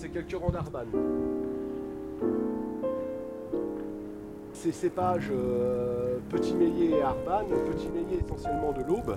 c'est 0.00 0.08
quelques 0.08 0.34
rangs 0.34 0.50
d'Arban. 0.50 0.86
Ces 4.54 4.72
cépages 4.72 5.30
euh, 5.30 6.18
petit 6.30 6.54
meillier 6.54 6.96
et 6.96 7.02
Arban, 7.02 7.44
petit 7.70 7.88
meillier 7.88 8.22
essentiellement 8.24 8.72
de 8.72 8.82
l'aube. 8.82 9.16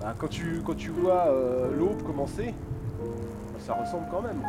Bah, 0.00 0.14
quand, 0.18 0.28
tu, 0.28 0.60
quand 0.64 0.76
tu 0.76 0.90
vois 0.90 1.28
euh, 1.28 1.74
l'aube 1.78 2.02
commencer, 2.02 2.54
bah, 2.98 3.58
ça 3.58 3.72
ressemble 3.72 4.04
quand 4.10 4.20
même. 4.20 4.42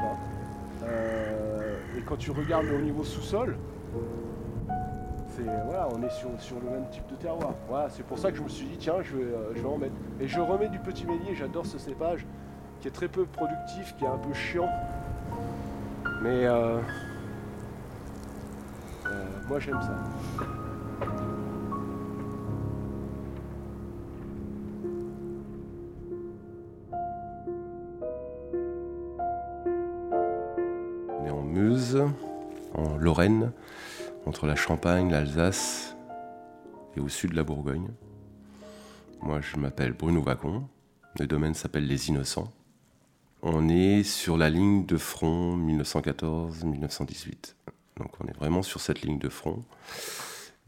Euh, 0.83 1.77
et 1.97 2.01
quand 2.01 2.17
tu 2.17 2.31
regardes 2.31 2.67
au 2.67 2.81
niveau 2.81 3.05
sous-sol, 3.05 3.55
c'est 5.29 5.43
voilà, 5.43 5.87
on 5.95 6.03
est 6.03 6.09
sur, 6.09 6.29
sur 6.39 6.57
le 6.59 6.69
même 6.71 6.89
type 6.91 7.07
de 7.09 7.15
terroir. 7.15 7.53
Voilà, 7.69 7.89
c'est 7.89 8.03
pour 8.03 8.19
ça 8.19 8.31
que 8.31 8.37
je 8.37 8.43
me 8.43 8.49
suis 8.49 8.65
dit 8.65 8.77
tiens, 8.77 8.95
je 9.01 9.15
vais, 9.15 9.33
je 9.55 9.61
vais 9.61 9.69
en 9.69 9.77
mettre. 9.77 9.95
Et 10.19 10.27
je 10.27 10.41
remets 10.41 10.67
du 10.67 10.79
petit 10.79 11.05
meillier, 11.05 11.35
j'adore 11.35 11.65
ce 11.65 11.77
cépage 11.77 12.25
qui 12.81 12.87
est 12.87 12.91
très 12.91 13.07
peu 13.07 13.25
productif, 13.25 13.95
qui 13.97 14.03
est 14.03 14.09
un 14.09 14.17
peu 14.17 14.33
chiant. 14.33 14.69
Mais 16.21 16.45
euh, 16.45 16.79
euh, 19.07 19.25
moi 19.47 19.59
j'aime 19.59 19.81
ça. 19.81 19.97
On 31.09 31.25
est 31.25 31.29
en 31.31 31.41
Meuse, 31.41 32.03
en 32.75 32.97
Lorraine, 32.97 33.51
entre 34.27 34.45
la 34.45 34.55
Champagne, 34.55 35.09
l'Alsace 35.09 35.95
et 36.95 36.99
au 36.99 37.09
sud 37.09 37.31
de 37.31 37.35
la 37.35 37.43
Bourgogne. 37.43 37.89
Moi, 39.23 39.39
je 39.41 39.57
m'appelle 39.57 39.93
Bruno 39.93 40.21
Vacon. 40.21 40.67
Le 41.19 41.25
domaine 41.25 41.53
s'appelle 41.53 41.87
Les 41.87 42.09
Innocents. 42.09 42.51
On 43.43 43.69
est 43.69 44.03
sur 44.03 44.37
la 44.37 44.49
ligne 44.51 44.85
de 44.85 44.97
front 44.97 45.57
1914-1918. 45.57 47.55
Donc 47.97 48.11
on 48.19 48.27
est 48.27 48.37
vraiment 48.37 48.61
sur 48.61 48.79
cette 48.79 49.01
ligne 49.01 49.17
de 49.17 49.29
front. 49.29 49.63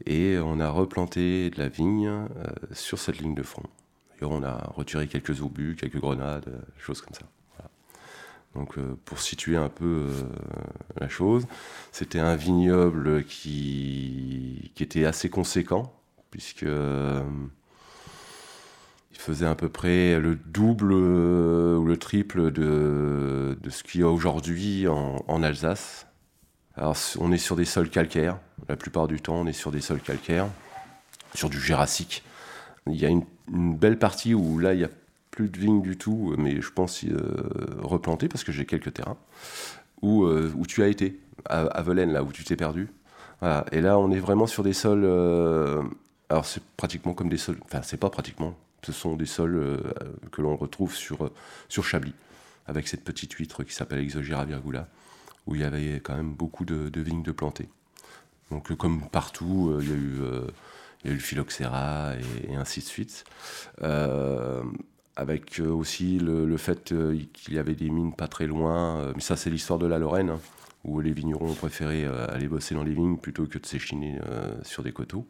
Et 0.06 0.38
on 0.42 0.58
a 0.58 0.68
replanté 0.70 1.50
de 1.50 1.58
la 1.58 1.68
vigne 1.68 2.08
euh, 2.08 2.26
sur 2.72 2.98
cette 2.98 3.20
ligne 3.20 3.34
de 3.34 3.44
front. 3.44 3.62
D'ailleurs, 4.10 4.32
on 4.32 4.42
a 4.42 4.72
retiré 4.74 5.06
quelques 5.06 5.40
obus, 5.40 5.76
quelques 5.78 6.00
grenades, 6.00 6.48
euh, 6.48 6.60
choses 6.78 7.00
comme 7.00 7.14
ça. 7.14 7.26
Donc 8.54 8.78
euh, 8.78 8.96
pour 9.04 9.18
situer 9.18 9.56
un 9.56 9.68
peu 9.68 10.08
la 11.00 11.08
chose, 11.08 11.46
c'était 11.90 12.20
un 12.20 12.36
vignoble 12.36 13.24
qui, 13.24 14.72
était 14.78 15.04
assez 15.04 15.28
conséquent, 15.28 15.92
puisque 16.30 16.66
il 19.14 19.20
faisait 19.20 19.46
à 19.46 19.54
peu 19.54 19.68
près 19.68 20.18
le 20.18 20.34
double 20.34 20.92
euh, 20.92 21.76
ou 21.76 21.86
le 21.86 21.96
triple 21.96 22.50
de, 22.50 23.56
ce 23.68 23.82
qu'il 23.84 24.00
y 24.00 24.04
a 24.04 24.08
aujourd'hui 24.08 24.86
en, 24.88 25.42
Alsace. 25.42 26.06
Alors 26.76 26.96
on 27.20 27.30
est 27.30 27.38
sur 27.38 27.54
des 27.54 27.64
sols 27.64 27.88
calcaires, 27.88 28.38
la 28.68 28.76
plupart 28.76 29.06
du 29.06 29.20
temps 29.20 29.36
on 29.36 29.46
est 29.46 29.52
sur 29.52 29.70
des 29.70 29.80
sols 29.80 30.00
calcaires, 30.00 30.48
sur 31.34 31.48
du 31.48 31.60
Jurassique. 31.60 32.24
Il 32.88 32.96
y 32.96 33.06
a 33.06 33.08
une, 33.08 33.24
belle 33.46 33.98
partie 33.98 34.34
où 34.34 34.58
là 34.58 34.72
il 34.72 34.78
n'y 34.78 34.84
a 34.84 34.90
plus 35.30 35.48
de 35.48 35.58
vignes 35.58 35.82
du 35.82 35.96
tout, 35.96 36.34
mais 36.38 36.60
je 36.60 36.70
pense 36.70 37.04
euh, 37.04 37.20
replanter 37.82 38.26
parce 38.26 38.42
que 38.42 38.52
j'ai 38.52 38.64
quelques 38.64 38.94
terrains, 38.94 39.18
où, 40.00 40.24
euh, 40.24 40.50
où 40.56 40.66
tu 40.66 40.82
as 40.82 40.88
été, 40.88 41.20
à, 41.44 41.60
à 41.60 41.94
là 41.94 42.22
où 42.22 42.32
tu 42.32 42.42
t'es 42.42 42.56
perdu. 42.56 42.88
Et 43.70 43.80
là 43.82 43.98
on 43.98 44.10
est 44.10 44.18
vraiment 44.18 44.46
sur 44.46 44.62
des 44.62 44.72
sols... 44.72 45.04
euh, 45.04 45.82
alors 46.30 46.46
c'est 46.46 46.62
pratiquement 46.76 47.12
comme 47.12 47.28
des 47.28 47.36
sols... 47.36 47.58
Enfin 47.64 47.82
c'est 47.82 47.98
pas 47.98 48.08
pratiquement, 48.08 48.54
ce 48.84 48.92
sont 48.92 49.16
des 49.16 49.26
sols 49.26 49.56
euh, 49.56 49.78
que 50.30 50.42
l'on 50.42 50.56
retrouve 50.56 50.94
sur, 50.94 51.24
euh, 51.24 51.32
sur 51.68 51.84
Chablis, 51.84 52.14
avec 52.66 52.88
cette 52.88 53.04
petite 53.04 53.32
huître 53.32 53.64
qui 53.64 53.74
s'appelle 53.74 54.00
Exogyra 54.00 54.44
virgula, 54.44 54.88
où 55.46 55.54
il 55.54 55.62
y 55.62 55.64
avait 55.64 56.00
quand 56.00 56.16
même 56.16 56.32
beaucoup 56.32 56.64
de, 56.64 56.88
de 56.88 57.00
vignes 57.00 57.22
de 57.22 57.32
plantées. 57.32 57.68
Donc 58.50 58.70
euh, 58.70 58.76
comme 58.76 59.08
partout, 59.08 59.78
il 59.80 59.88
y 59.88 59.92
a 59.92 59.96
eu... 59.96 60.20
il 61.04 61.08
y 61.08 61.10
a 61.10 61.12
eu 61.12 61.16
le 61.16 61.22
phylloxéra 61.22 62.14
et, 62.48 62.54
ainsi 62.56 62.80
de 62.80 62.86
suite. 62.86 63.24
Avec 65.16 65.60
aussi 65.60 66.18
le, 66.18 66.44
le 66.44 66.56
fait 66.56 66.92
qu'il 67.32 67.54
y 67.54 67.58
avait 67.58 67.76
des 67.76 67.88
mines 67.88 68.12
pas 68.12 68.26
très 68.26 68.48
loin. 68.48 69.12
mais 69.14 69.20
ça, 69.20 69.36
c'est 69.36 69.48
l'histoire 69.48 69.78
de 69.78 69.86
la 69.86 69.98
Lorraine, 69.98 70.30
hein, 70.30 70.40
où 70.82 71.00
les 71.00 71.12
vignerons 71.12 71.50
ont 71.50 71.54
préféré 71.54 72.04
aller 72.04 72.48
bosser 72.48 72.74
dans 72.74 72.82
les 72.82 72.94
vignes 72.94 73.16
plutôt 73.16 73.46
que 73.46 73.58
de 73.58 73.66
s'échiner 73.66 74.18
sur 74.64 74.82
des 74.82 74.92
coteaux. 74.92 75.24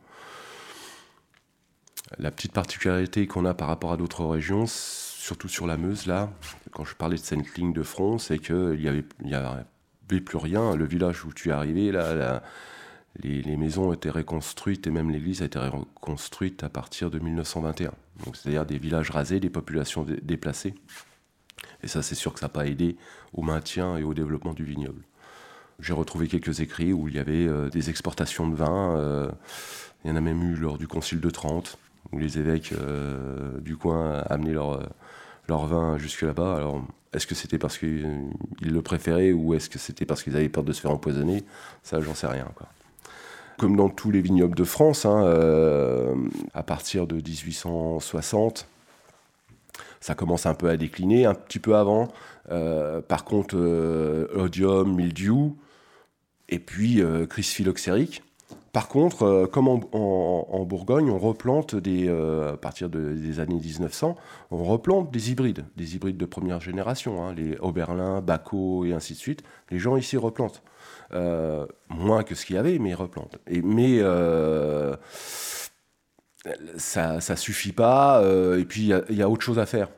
La 2.18 2.30
petite 2.30 2.52
particularité 2.52 3.26
qu'on 3.26 3.44
a 3.44 3.54
par 3.54 3.68
rapport 3.68 3.92
à 3.92 3.96
d'autres 3.96 4.24
régions, 4.24 4.66
surtout 4.66 5.48
sur 5.48 5.66
la 5.66 5.76
Meuse, 5.76 6.06
là, 6.06 6.30
quand 6.70 6.84
je 6.84 6.94
parlais 6.94 7.16
de 7.16 7.22
cette 7.22 7.56
ligne 7.56 7.72
de 7.72 7.82
front, 7.82 8.18
c'est 8.18 8.38
qu'il 8.38 8.78
n'y 8.78 8.88
avait, 8.88 9.04
y 9.24 9.34
avait 9.34 9.64
plus 10.20 10.36
rien. 10.36 10.76
Le 10.76 10.84
village 10.84 11.24
où 11.24 11.32
tu 11.32 11.48
es 11.48 11.52
arrivé, 11.52 11.90
là, 11.92 12.42
les, 13.20 13.56
maisons 13.56 13.88
ont 13.88 13.92
été 13.92 14.10
reconstruites 14.10 14.86
et 14.86 14.90
même 14.90 15.10
l'église 15.10 15.42
a 15.42 15.46
été 15.46 15.58
reconstruite 15.58 16.62
à 16.62 16.68
partir 16.68 17.10
de 17.10 17.18
1921. 17.18 17.92
Donc, 18.24 18.36
c'est-à-dire 18.36 18.66
des 18.66 18.78
villages 18.78 19.10
rasés, 19.10 19.40
des 19.40 19.50
populations 19.50 20.02
dé- 20.02 20.20
déplacées. 20.22 20.74
Et 21.82 21.88
ça, 21.88 22.02
c'est 22.02 22.14
sûr 22.14 22.32
que 22.32 22.40
ça 22.40 22.46
n'a 22.46 22.50
pas 22.50 22.66
aidé 22.66 22.96
au 23.32 23.42
maintien 23.42 23.96
et 23.96 24.02
au 24.02 24.14
développement 24.14 24.52
du 24.52 24.64
vignoble. 24.64 25.02
J'ai 25.80 25.92
retrouvé 25.92 26.28
quelques 26.28 26.60
écrits 26.60 26.92
où 26.92 27.08
il 27.08 27.14
y 27.14 27.18
avait 27.18 27.46
euh, 27.46 27.68
des 27.68 27.90
exportations 27.90 28.48
de 28.48 28.54
vin. 28.54 28.96
euh, 28.96 29.30
il 30.04 30.10
y 30.10 30.12
en 30.12 30.16
a 30.16 30.20
même 30.20 30.42
eu 30.42 30.54
lors 30.54 30.76
du 30.76 30.86
Concile 30.86 31.20
de 31.20 31.30
Trente, 31.30 31.78
où 32.12 32.18
les 32.18 32.38
évêques 32.38 32.72
euh, 32.72 33.58
du 33.60 33.76
coin 33.76 34.22
amenaient 34.28 34.52
leur, 34.52 34.74
euh, 34.74 34.82
leur 35.48 35.66
vin 35.66 35.98
jusque 35.98 36.22
là-bas. 36.22 36.56
Alors, 36.56 36.82
est-ce 37.12 37.26
que 37.26 37.34
c'était 37.34 37.58
parce 37.58 37.78
qu'ils 37.78 38.32
le 38.60 38.82
préféraient 38.82 39.32
ou 39.32 39.54
est-ce 39.54 39.70
que 39.70 39.78
c'était 39.78 40.04
parce 40.04 40.22
qu'ils 40.22 40.36
avaient 40.36 40.48
peur 40.48 40.64
de 40.64 40.72
se 40.72 40.80
faire 40.80 40.90
empoisonner? 40.90 41.44
Ça, 41.82 42.00
j'en 42.00 42.14
sais 42.14 42.26
rien. 42.26 42.46
Comme 43.58 43.76
dans 43.76 43.88
tous 43.88 44.10
les 44.10 44.20
vignobles 44.20 44.56
de 44.56 44.64
France, 44.64 45.06
hein, 45.06 45.24
euh, 45.24 46.14
à 46.54 46.62
partir 46.62 47.06
de 47.06 47.16
1860, 47.16 48.66
ça 50.00 50.14
commence 50.14 50.46
un 50.46 50.54
peu 50.54 50.68
à 50.68 50.76
décliner, 50.76 51.24
un 51.24 51.34
petit 51.34 51.60
peu 51.60 51.76
avant. 51.76 52.08
Par 52.48 53.24
contre, 53.24 53.56
euh, 53.56 54.26
odium, 54.34 54.94
mildiou, 54.94 55.56
et 56.48 56.58
puis 56.58 57.02
crise 57.28 57.48
phylloxérique. 57.48 58.22
Par 58.74 58.88
contre, 58.88 59.22
euh, 59.22 59.46
comme 59.46 59.68
en, 59.68 60.64
Bourgogne, 60.64 61.08
on 61.08 61.16
replante 61.18 61.76
des, 61.76 62.08
euh, 62.08 62.54
à 62.54 62.56
partir 62.56 62.90
de- 62.90 63.12
des 63.12 63.38
années 63.38 63.54
1900, 63.60 64.16
on 64.50 64.64
replante 64.64 65.12
des 65.12 65.30
hybrides, 65.30 65.64
des 65.76 65.94
hybrides 65.94 66.16
de 66.16 66.24
première 66.26 66.60
génération, 66.60 67.24
hein, 67.24 67.32
les 67.34 67.56
Oberlin, 67.60 68.20
Baco 68.20 68.84
et 68.84 68.92
ainsi 68.92 69.12
de 69.12 69.18
suite. 69.18 69.44
Les 69.70 69.78
gens 69.78 69.96
ici 69.96 70.16
replantent. 70.16 70.60
Euh, 71.12 71.66
moins 71.88 72.24
que 72.24 72.34
ce 72.34 72.44
qu'il 72.44 72.56
y 72.56 72.58
avait, 72.58 72.80
mais 72.80 72.90
ils 72.90 72.94
replantent. 72.96 73.38
Mais 73.48 74.00
ça, 76.76 77.20
ça 77.20 77.36
suffit 77.36 77.72
pas, 77.72 78.22
et 78.58 78.64
puis 78.64 78.90
il 79.08 79.16
y 79.16 79.22
a- 79.22 79.28
autre 79.30 79.42
chose 79.42 79.60
à 79.60 79.66
faire. 79.66 79.88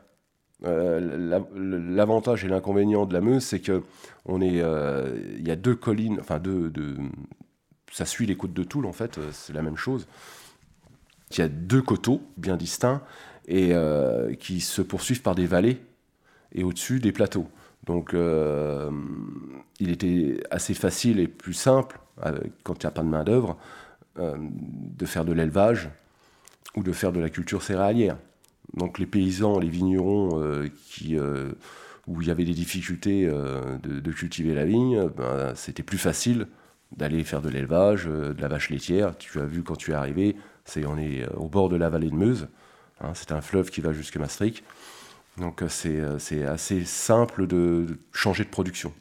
La- 0.63 1.41
L'avantage 1.55 2.45
et 2.45 2.47
l'inconvénient 2.47 3.05
de 3.07 3.13
la 3.13 3.21
Meuse, 3.21 3.43
c'est 3.43 3.59
que 3.59 3.81
il 4.29 5.47
y 5.47 5.51
a 5.51 5.55
deux 5.55 5.75
collines, 5.75 6.17
enfin 6.19 6.37
deux- 6.39 6.71
ça 7.91 8.05
suit 8.05 8.25
les 8.25 8.35
côtes 8.35 8.53
de 8.53 8.63
Toul 8.63 8.85
en 8.85 8.93
fait, 8.93 9.17
euh, 9.17 9.29
c'est 9.31 9.53
la 9.53 9.61
même 9.61 9.77
chose. 9.77 10.07
Il 11.31 11.39
y 11.39 11.41
a 11.41 11.49
deux 11.49 11.81
coteaux 11.81 12.21
bien 12.37 12.55
distincts 12.55 13.01
et 13.47 13.69
euh, 13.71 14.33
qui 14.35 14.61
se 14.61 14.81
poursuivent 14.81 15.21
par 15.21 15.35
des 15.35 15.45
vallées 15.45 15.81
et 16.53 16.63
au-dessus 16.63 16.99
des 16.99 17.11
plateaux. 17.11 17.47
Donc 17.85 18.13
euh, 18.13 18.91
il 19.79 19.89
était 19.89 20.41
assez 20.51 20.73
facile 20.73 21.19
et 21.19 21.27
plus 21.27 21.53
simple, 21.53 21.99
quand 22.63 22.83
il 22.83 22.85
n'y 22.85 22.87
a 22.87 22.91
pas 22.91 23.03
de 23.03 23.07
main 23.07 23.23
d'œuvre, 23.23 23.57
euh, 24.19 24.35
de 24.39 25.05
faire 25.05 25.25
de 25.25 25.33
l'élevage 25.33 25.89
ou 26.75 26.83
de 26.83 26.91
faire 26.91 27.11
de 27.11 27.19
la 27.19 27.29
culture 27.29 27.63
céréalière. 27.63 28.17
Donc 28.73 28.99
les 28.99 29.05
paysans, 29.05 29.59
les 29.59 29.69
vignerons 29.69 30.41
qui, 30.89 31.17
où 32.07 32.21
il 32.21 32.27
y 32.27 32.31
avait 32.31 32.43
des 32.43 32.53
difficultés 32.53 33.25
de, 33.25 33.99
de 33.99 34.11
cultiver 34.11 34.53
la 34.53 34.65
vigne, 34.65 35.07
ben, 35.15 35.55
c'était 35.55 35.83
plus 35.83 35.97
facile 35.97 36.47
d'aller 36.95 37.23
faire 37.23 37.41
de 37.41 37.49
l'élevage, 37.49 38.07
euh, 38.07 38.33
de 38.33 38.41
la 38.41 38.47
vache 38.47 38.69
laitière. 38.69 39.17
Tu 39.17 39.39
as 39.39 39.45
vu 39.45 39.63
quand 39.63 39.75
tu 39.75 39.91
es 39.91 39.93
arrivé, 39.93 40.35
c'est, 40.67 40.85
on 40.85 40.97
est 40.97 41.23
euh, 41.23 41.29
au 41.37 41.47
bord 41.47 41.69
de 41.69 41.75
la 41.75 41.89
vallée 41.89 42.09
de 42.09 42.15
Meuse. 42.15 42.47
hein, 43.01 43.11
c'est 43.13 43.31
un 43.31 43.41
fleuve 43.41 43.69
qui 43.69 43.81
va 43.81 43.93
jusque 43.93 44.17
Maastricht. 44.17 44.63
Donc 45.37 45.61
euh, 45.61 45.67
c'est, 45.69 45.99
euh, 45.99 46.53
assez 46.53 46.83
simple 46.85 47.47
de, 47.47 47.99
changer 48.11 48.43
de 48.43 48.49
production. 48.49 48.93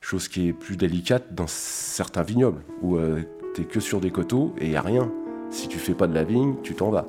Chose 0.00 0.28
qui 0.28 0.48
est 0.48 0.52
plus 0.52 0.76
délicate 0.76 1.34
dans 1.34 1.46
certains 1.46 2.22
vignobles, 2.22 2.62
où 2.80 2.98
tu 3.54 3.62
es 3.62 3.64
que 3.64 3.80
sur 3.80 4.00
des 4.00 4.12
coteaux 4.12 4.54
et 4.58 4.66
il 4.66 4.70
n'y 4.70 4.76
a 4.76 4.82
rien. 4.82 5.10
Si 5.50 5.66
tu 5.66 5.78
fais 5.78 5.94
pas 5.94 6.06
de 6.06 6.14
la 6.14 6.22
vigne, 6.22 6.54
tu 6.62 6.74
t'en 6.74 6.90
vas. 6.90 7.08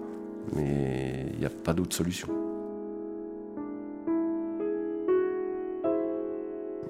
Mais 0.56 1.28
il 1.34 1.40
n'y 1.40 1.46
a 1.46 1.50
pas 1.50 1.74
d'autre 1.74 1.96
solution. 1.96 2.47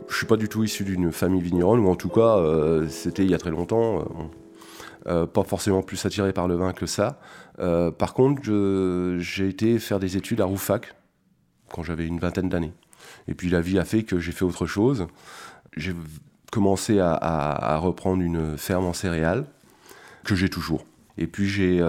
Je 0.08 0.16
suis 0.16 0.26
pas 0.26 0.38
du 0.38 0.48
tout 0.48 0.64
issu 0.64 0.84
d'une 0.84 1.12
famille 1.12 1.42
vigneronne, 1.42 1.80
ou 1.80 1.90
en 1.90 1.96
tout 1.96 2.10
cas, 2.10 2.38
euh, 2.38 2.88
c'était 2.88 3.24
il 3.24 3.32
y 3.32 3.34
a 3.34 3.38
très 3.38 3.52
longtemps. 3.52 4.00
euh. 4.00 4.04
Euh, 5.08 5.26
pas 5.26 5.44
forcément 5.44 5.84
plus 5.84 6.06
attiré 6.06 6.34
par 6.34 6.50
le 6.50 6.56
vin 6.56 6.74
que 6.74 6.86
ça. 6.86 7.20
Par 7.58 8.14
contre, 8.14 8.42
j'ai 9.20 9.48
été 9.48 9.80
faire 9.80 10.00
des 10.00 10.18
études 10.18 10.42
à 10.42 10.46
Roufac 10.46 10.96
quand 11.70 11.82
j'avais 11.82 12.06
une 12.06 12.20
vingtaine 12.20 12.50
d'années. 12.50 12.74
Et 13.30 13.34
puis 13.34 13.50
la 13.50 13.62
vie 13.62 13.80
a 13.80 13.86
fait 13.86 14.04
que 14.04 14.20
j'ai 14.20 14.34
fait 14.34 14.44
autre 14.44 14.66
chose. 14.66 15.08
j'ai 15.78 15.96
commencé 16.52 17.00
à, 17.00 17.14
à, 17.14 17.78
reprendre 17.78 18.22
une 18.22 18.58
ferme 18.58 18.86
en 18.86 18.94
céréales 18.94 19.46
que 20.26 20.36
j'ai 20.36 20.50
toujours. 20.50 20.86
Et 21.18 21.26
puis 21.26 21.48
j'ai 21.48 21.82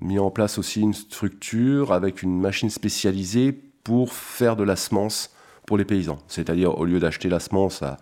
mis 0.00 0.20
en 0.20 0.30
place 0.30 0.58
aussi 0.58 0.80
une 0.80 0.94
structure 0.94 1.92
avec 1.92 2.22
une 2.22 2.40
machine 2.40 2.70
spécialisée 2.70 3.52
pour 3.82 4.12
faire 4.12 4.54
de 4.54 4.62
la 4.62 4.76
semence 4.76 5.34
pour 5.66 5.78
les 5.78 5.84
paysans. 5.84 6.18
C'est-à-dire 6.28 6.78
au 6.78 6.84
lieu 6.84 7.00
d'acheter 7.00 7.28
la 7.28 7.40
semence 7.40 7.82
à, 7.82 7.96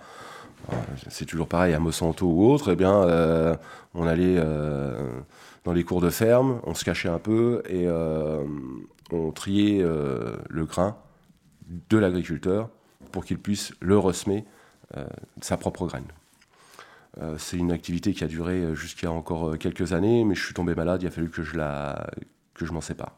c'est 1.09 1.25
toujours 1.25 1.49
pareil, 1.49 1.75
à 1.75 1.79
Monsanto 1.79 2.27
ou 2.27 2.51
autre, 2.51 2.73
eh 2.73 2.77
bien, 2.77 3.03
euh, 3.03 3.57
on 3.95 4.07
allait 4.07 4.37
euh, 4.39 5.11
dans 5.65 5.73
les 5.73 5.85
cours 5.85 6.01
de 6.01 6.11
ferme, 6.11 6.61
on 6.65 6.75
se 6.75 6.85
cachait 6.85 7.09
un 7.09 7.19
peu 7.19 7.63
et 7.69 7.89
on 9.13 9.33
triait 9.33 9.83
le 9.83 10.65
grain 10.65 10.97
de 11.89 11.99
l'agriculteur 11.99 12.69
pour 13.13 13.25
qu'il 13.25 13.39
puisse 13.39 13.73
le 13.81 13.99
ressemer 13.99 14.45
sa 15.41 15.57
propre 15.57 15.87
graine. 15.87 16.05
Euh, 17.19 17.37
c'est 17.39 17.57
une 17.57 17.73
activité 17.73 18.13
qui 18.13 18.23
a 18.23 18.29
duré 18.29 18.55
euh, 18.55 18.75
jusqu'à 18.75 19.11
encore 19.11 19.51
euh, 19.51 19.57
quelques 19.57 19.93
années, 19.93 20.25
mais 20.25 20.35
je 20.35 20.45
suis 20.45 20.55
tombé 20.55 20.75
malade, 20.75 21.03
il 21.03 21.09
a 21.09 21.11
fallu 21.11 21.29
que 21.29 21.43
je, 21.43 21.57
la, 21.57 22.07
que 22.55 22.65
je 22.65 22.73
m'en 22.73 22.81
sépare. 22.81 23.17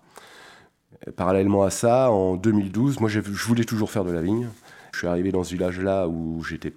Parallèlement 1.17 1.63
à 1.63 1.71
ça, 1.71 2.11
en 2.11 2.37
2012, 2.37 3.01
moi 3.01 3.09
je 3.09 3.21
voulais 3.21 3.65
toujours 3.65 3.91
faire 3.91 4.05
de 4.05 4.13
la 4.13 4.23
vigne. 4.23 4.49
Je 4.93 4.99
suis 4.99 5.07
arrivé 5.07 5.33
dans 5.33 5.43
ce 5.43 5.53
village-là 5.53 6.07
où 6.07 6.43
j'étais, 6.45 6.73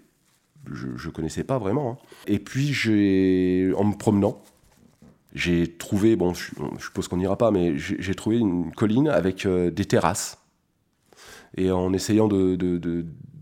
je 0.72 0.88
ne 0.88 1.14
connaissais 1.14 1.44
pas 1.44 1.58
vraiment. 1.58 1.92
Hein. 1.92 2.06
Et 2.28 2.40
puis, 2.40 2.72
en 3.76 3.84
me 3.84 3.98
promenant, 3.98 4.42
j'ai 5.34 5.68
trouvé, 5.68 6.16
bon, 6.16 6.34
je, 6.34 6.52
suppose 6.80 7.08
qu'on 7.08 7.18
n'ira 7.18 7.38
pas, 7.38 7.52
mais 7.52 7.78
j'ai 7.78 8.16
trouvé 8.16 8.38
une 8.38 8.72
colline 8.72 9.10
avec 9.10 9.46
des 9.48 9.86
terrasses. 9.86 10.40
Et 11.58 11.72
en 11.72 11.94
essayant 11.94 12.28
de, 12.28 12.56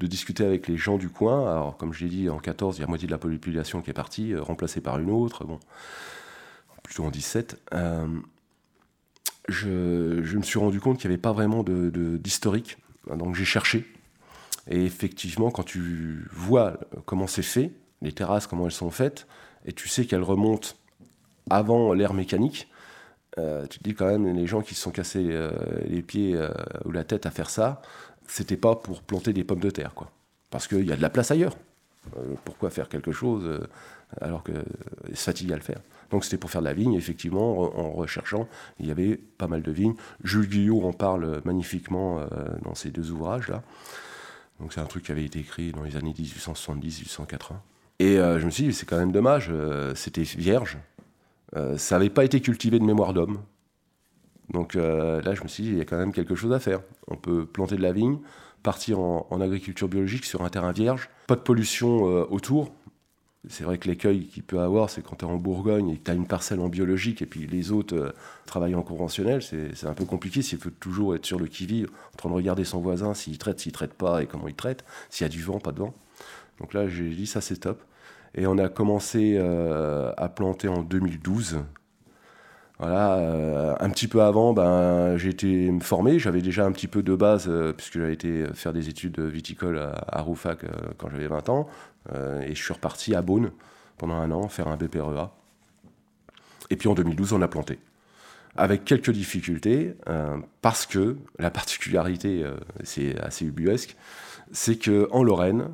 discuter 0.08 0.44
avec 0.44 0.68
les 0.68 0.76
gens 0.76 0.98
du 0.98 1.10
coin. 1.10 1.50
Alors, 1.50 1.78
comme 1.78 1.94
je 1.94 2.04
l'ai 2.04 2.10
dit, 2.10 2.30
en 2.30 2.38
14, 2.38 2.78
il 2.78 2.82
y 2.82 2.84
a 2.84 2.88
moitié 2.88 3.08
de 3.08 3.12
la 3.12 3.18
population 3.18 3.82
qui 3.82 3.90
est 3.90 3.94
partie, 3.94 4.34
euh, 4.34 4.42
remplacée 4.42 4.82
par 4.82 5.00
une 5.00 5.10
autre, 5.10 5.46
bon, 5.46 5.60
plutôt 6.84 7.06
en 7.06 7.10
17. 7.10 7.62
Euh, 7.74 8.08
je, 9.48 9.68
me 10.38 10.42
suis 10.42 10.60
rendu 10.60 10.80
compte 10.80 11.00
qu'il 11.00 11.10
n'y 11.10 11.14
avait 11.14 11.22
pas 11.22 11.34
vraiment 11.34 11.64
d'historique. 11.64 12.78
Donc 13.08 13.36
j'ai 13.36 13.46
cherché. 13.46 13.86
Et 14.70 14.86
effectivement, 14.86 15.52
quand 15.52 15.64
tu 15.64 16.26
vois 16.32 16.78
comment 17.06 17.28
c'est 17.28 17.42
fait, 17.42 17.72
les 18.02 18.14
terrasses, 18.14 18.48
comment 18.48 18.66
elles 18.66 18.72
sont 18.72 18.92
faites, 18.92 19.28
et 19.66 19.74
tu 19.74 19.90
sais 19.90 20.06
qu'elles 20.06 20.24
remontent 20.24 20.70
avant 21.50 21.94
l'ère 21.94 22.14
mécanique, 22.14 22.70
euh, 23.38 23.66
tu 23.68 23.80
te 23.80 23.84
dis 23.84 23.96
quand 23.96 24.08
même, 24.08 24.34
les 24.34 24.48
gens 24.48 24.62
qui 24.62 24.76
se 24.76 24.82
sont 24.82 24.92
cassés 24.92 25.38
les 25.86 26.02
pieds 26.02 26.40
ou 26.86 26.92
la 26.92 27.04
tête 27.04 27.26
à 27.26 27.32
faire 27.32 27.50
ça, 27.50 27.82
c'était 28.28 28.58
pas 28.58 28.76
pour 28.76 29.02
planter 29.02 29.34
des 29.34 29.44
pommes 29.44 29.60
de 29.60 29.70
terre, 29.70 29.94
quoi. 29.94 30.12
Parce 30.50 30.68
qu'il 30.68 30.86
y 30.88 30.92
a 30.92 30.96
de 30.96 31.02
la 31.02 31.10
place 31.10 31.32
ailleurs. 31.32 31.56
Euh, 32.18 32.36
pourquoi 32.44 32.70
faire 32.70 32.90
quelque 32.90 33.12
chose 33.12 33.44
euh, 33.46 33.68
alors 34.22 34.44
que 34.44 34.52
se 35.14 35.24
fatigue 35.24 35.52
à 35.52 35.56
le 35.56 35.62
faire? 35.62 35.80
Donc 36.12 36.24
c'était 36.24 36.38
pour 36.38 36.50
faire 36.50 36.62
de 36.62 36.68
la 36.68 36.74
vigne, 36.74 36.94
effectivement, 36.94 37.60
en, 37.60 37.92
recherchant, 37.92 38.48
il 38.80 38.88
y 38.88 38.92
avait 38.92 39.16
pas 39.16 39.48
mal 39.48 39.62
de 39.62 39.72
vignes. 39.72 39.96
Jules 40.24 40.48
Guyot 40.48 40.84
en 40.84 40.94
parle 40.94 41.42
magnifiquement 41.46 42.20
euh, 42.20 42.26
dans 42.64 42.76
ces 42.76 42.92
deux 42.92 43.12
ouvrages-là. 43.12 43.64
Donc 44.60 44.74
c'est 44.74 44.82
un 44.82 44.86
truc 44.86 45.04
qui 45.04 45.12
avait 45.12 45.26
été 45.26 45.40
écrit 45.40 45.72
dans 45.72 45.84
les 45.84 45.96
années 45.96 46.14
1870-1880. 46.14 47.38
Et 48.00 48.16
je 48.18 48.46
me 48.46 48.50
suis 48.50 48.66
dit, 48.66 48.74
c'est 48.74 48.86
quand 48.86 48.98
même 48.98 49.12
dommage, 49.12 49.52
c'était 49.96 50.24
vierge. 50.24 50.78
ça 51.78 51.96
n'avait 51.96 52.10
pas 52.10 52.26
été 52.26 52.42
cultivé 52.42 52.80
de 52.80 52.84
mémoire 52.84 53.14
d'homme. 53.14 53.40
Donc 54.52 54.76
euh, 54.76 55.22
là, 55.22 55.34
je 55.34 55.44
me 55.44 55.48
suis 55.48 55.64
dit, 55.64 55.70
il 55.70 55.78
y 55.78 55.82
a 55.82 55.86
quand 55.86 55.98
même 55.98 56.12
quelque 56.12 56.36
chose 56.36 56.54
à 56.54 56.60
faire. 56.60 56.82
On 57.08 57.16
peut 57.16 57.46
planter 57.46 57.76
de 57.76 57.82
la 57.82 57.92
vigne, 57.92 58.20
partir 58.62 59.00
en, 59.00 59.42
agriculture 59.42 59.88
biologique 59.88 60.26
sur 60.26 60.44
un 60.44 60.50
terrain 60.50 60.72
vierge, 60.72 61.10
pas 61.28 61.36
de 61.36 61.42
pollution 61.42 62.08
euh, 62.10 62.26
autour. 62.30 62.72
C'est 63.50 63.66
vrai 63.66 63.78
que 63.78 63.90
l'écueil 63.90 64.28
qu'il 64.28 64.44
peut 64.44 64.60
avoir, 64.60 64.90
c'est 64.90 65.02
quand 65.02 65.18
tu 65.18 65.26
es 65.26 65.28
en 65.28 65.36
Bourgogne 65.36 65.90
et 65.90 65.98
que 65.98 66.04
tu 66.06 66.12
as 66.12 66.14
une 66.14 66.28
parcelle 66.28 66.62
en 66.62 66.70
biologique 66.70 67.22
et 67.22 67.26
puis 67.26 67.46
les 67.46 67.72
autres 67.72 67.96
euh, 67.96 68.12
travaillent 68.46 68.76
en 68.76 68.84
conventionnel, 68.84 69.42
c'est 69.42 69.86
un 69.86 69.94
peu 69.94 70.06
compliqué 70.06 70.42
s'il 70.42 70.60
faut 70.60 70.70
toujours 70.70 71.14
être 71.16 71.26
sur 71.26 71.40
le 71.40 71.48
qui-vive, 71.48 71.90
en 72.14 72.18
train 72.18 72.30
de 72.30 72.36
regarder 72.36 72.64
son 72.64 72.80
voisin, 72.80 73.14
s'il 73.14 73.38
traite, 73.38 73.60
s'il 73.60 73.74
traite 73.74 73.94
pas 73.94 74.24
et 74.24 74.28
comment 74.28 74.48
il 74.48 74.56
traite, 74.56 74.86
s'il 75.10 75.26
y 75.26 75.28
a 75.28 75.30
du 75.30 75.42
vent, 75.42 75.60
pas 75.60 75.74
de 75.74 75.80
vent. 75.80 75.94
Donc 76.60 76.74
là, 76.74 76.88
j'ai 76.88 77.10
dit, 77.10 77.28
ça 77.28 77.42
c'est 77.42 77.58
top. 77.58 77.84
Et 78.36 78.48
on 78.48 78.58
a 78.58 78.70
commencé 78.70 79.38
à 79.38 80.30
planter 80.30 80.68
en 80.68 80.82
2012 80.82 81.60
voilà, 82.80 83.18
euh, 83.18 83.76
un 83.80 83.90
petit 83.92 84.08
peu 84.08 84.24
avant, 84.24 84.54
ben, 84.54 85.16
j'ai 85.18 85.30
été. 85.30 85.72
J'avais 86.18 86.42
déjà 86.42 86.66
un 86.66 86.72
petit 86.72 86.88
peu 86.88 87.04
de 87.04 87.16
base, 87.16 87.46
euh, 87.48 87.72
puisque 87.72 88.00
j'avais 88.00 88.14
été 88.14 88.46
faire 88.54 88.74
des 88.74 88.90
études 88.90 89.20
viticoles 89.20 89.78
à, 89.78 90.22
Roufac 90.22 90.64
euh, 90.64 90.70
quand 90.98 91.10
j'avais 91.10 91.28
20 91.28 91.50
ans. 91.50 91.68
et 92.42 92.56
je 92.56 92.62
suis 92.62 92.74
reparti 92.74 93.16
à 93.16 93.22
Beaune 93.22 93.52
pendant 93.98 94.16
un 94.16 94.32
an, 94.32 94.48
faire 94.48 94.68
un 94.68 94.76
BPREA. 94.76 95.32
Et 96.70 96.76
puis 96.76 96.90
en 96.90 96.96
2012, 96.96 97.34
on 97.34 97.42
a 97.42 97.48
planté. 97.48 97.80
Avec 98.56 98.86
quelques 98.86 99.12
difficultés, 99.12 99.96
parce 100.62 100.86
que 100.86 101.18
la 101.40 101.50
particularité, 101.50 102.46
c'est 102.84 103.20
assez 103.20 103.46
ubuesque, 103.46 103.96
c'est 104.52 104.78
qu'en 104.78 105.24
Lorraine, 105.24 105.70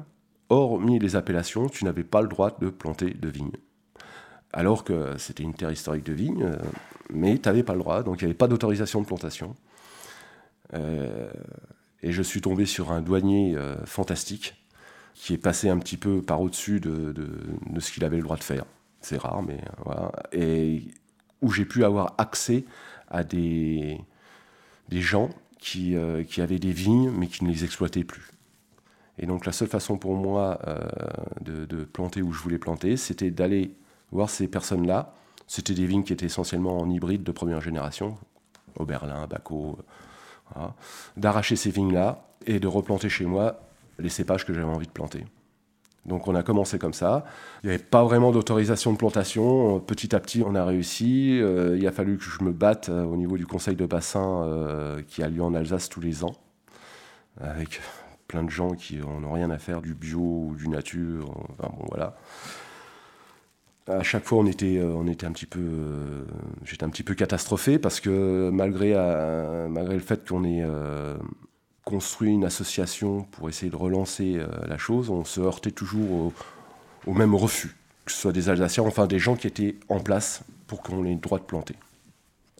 hormis 0.49 0.99
les 0.99 1.15
appellations, 1.15 1.67
tu 1.67 1.83
n'avais 1.85 2.03
pas 2.03 2.21
le 2.21 2.27
droit 2.27 2.55
de 2.59 2.69
planter 2.69 3.13
de 3.13 3.29
vignes 3.29 3.57
alors 4.53 4.83
que 4.83 5.17
c'était 5.17 5.43
une 5.43 5.53
terre 5.53 5.71
historique 5.71 6.05
de 6.05 6.13
vigne, 6.13 6.43
euh, 6.43 6.57
mais 7.11 7.37
tu 7.37 7.47
n'avais 7.47 7.63
pas 7.63 7.73
le 7.73 7.79
droit, 7.79 8.03
donc 8.03 8.21
il 8.21 8.25
n'y 8.25 8.29
avait 8.29 8.37
pas 8.37 8.47
d'autorisation 8.47 9.01
de 9.01 9.05
plantation. 9.05 9.55
Euh, 10.73 11.31
et 12.01 12.11
je 12.11 12.21
suis 12.21 12.41
tombé 12.41 12.65
sur 12.65 12.91
un 12.91 13.01
douanier 13.01 13.55
euh, 13.55 13.75
fantastique 13.85 14.55
qui 15.13 15.33
est 15.33 15.39
passé 15.39 15.69
un 15.69 15.77
petit 15.77 15.97
peu 15.97 16.21
par 16.21 16.41
au-dessus 16.41 16.79
de, 16.79 17.13
ce 17.79 17.91
qu'il 17.91 18.05
avait 18.05 18.17
le 18.17 18.23
droit 18.23 18.37
de 18.37 18.43
faire. 18.43 18.65
C'est 19.01 19.17
rare, 19.17 19.43
mais 19.43 19.59
voilà. 19.83 20.11
Et 20.31 20.83
où 21.41 21.51
j'ai 21.51 21.65
pu 21.65 21.83
avoir 21.83 22.15
accès 22.17 22.63
à 23.09 23.23
des, 23.23 23.99
gens 24.91 25.29
qui, 25.59 25.95
qui 26.27 26.41
avaient 26.41 26.59
des 26.59 26.71
vignes, 26.71 27.11
mais 27.11 27.27
qui 27.27 27.43
ne 27.43 27.49
les 27.49 27.65
exploitaient 27.65 28.05
plus. 28.05 28.31
Et 29.17 29.25
donc 29.25 29.45
la 29.45 29.51
seule 29.51 29.67
façon 29.67 29.97
pour 29.97 30.15
moi 30.15 30.59
de, 31.41 31.65
de, 31.65 31.83
planter 31.83 32.21
où 32.21 32.31
je 32.31 32.41
voulais 32.41 32.57
planter, 32.57 32.95
c'était 32.95 33.31
d'aller 33.31 33.73
voir 34.11 34.29
ces 34.29 34.47
personnes-là. 34.47 35.13
C'était 35.47 35.73
des 35.73 35.85
vignes 35.85 36.03
qui 36.03 36.13
étaient 36.13 36.25
essentiellement 36.25 36.77
en 36.77 36.89
hybride 36.89 37.23
de 37.23 37.31
première 37.31 37.61
génération, 37.61 38.17
Oberlin, 38.77 39.27
Baco, 39.27 39.79
euh, 40.57 40.67
d'arracher 41.17 41.55
ces 41.55 41.71
vignes-là 41.71 42.23
et 42.45 42.59
de 42.59 42.67
replanter 42.67 43.09
chez 43.09 43.25
moi 43.25 43.59
les 43.97 44.09
cépages 44.09 44.45
que 44.45 44.53
j'avais 44.53 44.67
envie 44.67 44.87
de 44.87 44.91
planter. 44.91 45.25
Donc 46.05 46.27
on 46.27 46.35
a 46.35 46.43
commencé 46.43 46.79
comme 46.79 46.93
ça. 46.93 47.25
Il 47.63 47.67
n'y 47.67 47.75
avait 47.75 47.83
pas 47.83 48.03
vraiment 48.03 48.31
d'autorisation 48.31 48.93
de 48.93 48.97
plantation. 48.97 49.79
Petit 49.79 50.15
à 50.15 50.19
petit, 50.19 50.43
on 50.45 50.55
a 50.55 50.63
réussi. 50.63 51.39
Euh, 51.41 51.75
il 51.77 51.85
a 51.85 51.91
fallu 51.91 52.17
que 52.17 52.23
je 52.23 52.43
me 52.43 52.51
batte 52.51 52.89
euh, 52.89 53.03
au 53.03 53.17
niveau 53.17 53.37
du 53.37 53.45
conseil 53.45 53.75
de 53.75 53.85
bassin 53.85 54.47
qui 55.07 55.23
a 55.23 55.29
lieu 55.29 55.43
en 55.43 55.53
Alsace 55.53 55.89
tous 55.89 55.99
les 55.99 56.23
ans, 56.23 56.35
avec 57.41 57.81
plein 58.27 58.43
de 58.43 58.49
gens 58.49 58.71
qui 58.71 58.97
n'ont 58.97 59.33
rien 59.33 59.49
à 59.49 59.57
faire 59.57 59.81
du 59.81 59.93
bio 59.95 60.19
ou 60.19 60.55
du 60.55 60.69
nature. 60.69 61.31
Enfin 61.57 61.73
bon, 61.75 61.85
voilà 61.89 62.15
à 63.89 64.03
chaque 64.03 64.23
fois, 64.25 64.39
on 64.39 64.45
était, 64.45 64.77
euh, 64.77 64.93
on 64.95 65.07
était 65.07 65.25
un 65.25 65.31
petit 65.31 65.45
peu, 65.45 65.59
euh, 65.59 66.23
j'étais 66.63 66.83
un 66.83 66.89
petit 66.89 67.03
peu 67.03 67.15
catastrophé 67.15 67.79
parce 67.79 67.99
que 67.99 68.49
malgré, 68.51 68.93
euh, 68.95 69.67
malgré 69.67 69.95
le 69.95 70.01
fait 70.01 70.27
qu'on 70.27 70.43
ait 70.43 70.63
construit 71.85 72.31
une 72.31 72.45
association 72.45 73.23
pour 73.31 73.49
essayer 73.49 73.71
de 73.71 73.75
relancer 73.75 74.39
la 74.67 74.77
chose, 74.77 75.09
on 75.09 75.25
se 75.25 75.41
heurtait 75.41 75.71
toujours 75.71 76.31
au, 77.07 77.13
même 77.13 77.33
refus, 77.33 77.75
que 78.05 78.11
ce 78.11 78.19
soit 78.19 78.31
des 78.31 78.49
Alsaciens, 78.49 78.83
enfin 78.83 79.07
des 79.07 79.17
gens 79.17 79.35
qui 79.35 79.47
étaient 79.47 79.75
en 79.89 79.99
place 79.99 80.43
pour 80.67 80.83
qu'on 80.83 81.03
ait 81.05 81.13
le 81.13 81.19
droit 81.19 81.39
de 81.39 81.43
planter. 81.43 81.73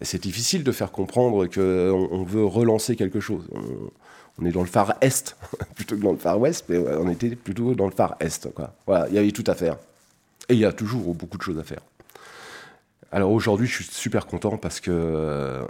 Et 0.02 0.06
c'est 0.06 0.22
difficile 0.22 0.64
de 0.64 0.72
faire 0.72 0.92
comprendre 0.92 1.46
qu'on 1.46 2.10
on 2.12 2.24
veut 2.24 2.46
relancer 2.46 2.96
quelque 2.96 3.20
chose. 3.20 3.48
On, 4.40 4.46
est 4.46 4.52
dans 4.52 4.62
le 4.62 4.68
phare 4.68 4.96
Est 5.02 5.36
plutôt 5.76 5.96
que 5.96 6.02
dans 6.02 6.14
le 6.14 6.18
phare 6.18 6.40
Ouest, 6.40 6.66
mais 6.70 6.80
on 6.80 7.10
était 7.10 7.36
plutôt 7.36 7.76
dans 7.76 7.86
le 7.86 7.92
phare 7.92 8.16
Est. 8.20 8.48
Voilà, 8.88 9.08
il 9.10 9.14
y 9.14 9.20
avait 9.20 9.32
tout 9.32 9.44
à 9.46 9.54
faire. 9.54 9.78
Et 10.50 10.56
il 10.56 10.60
y 10.60 10.66
a 10.66 10.74
toujours 10.74 11.14
beaucoup 11.14 11.38
de 11.38 11.44
choses 11.44 11.60
à 11.60 11.64
faire. 11.64 11.82
Alors 13.12 13.32
aujourd'hui, 13.32 13.68
je 13.68 13.76
suis 13.76 13.86
super 13.86 14.28
content 14.28 14.58
parce 14.58 14.80
que 14.80 14.92
euh, 14.92 15.66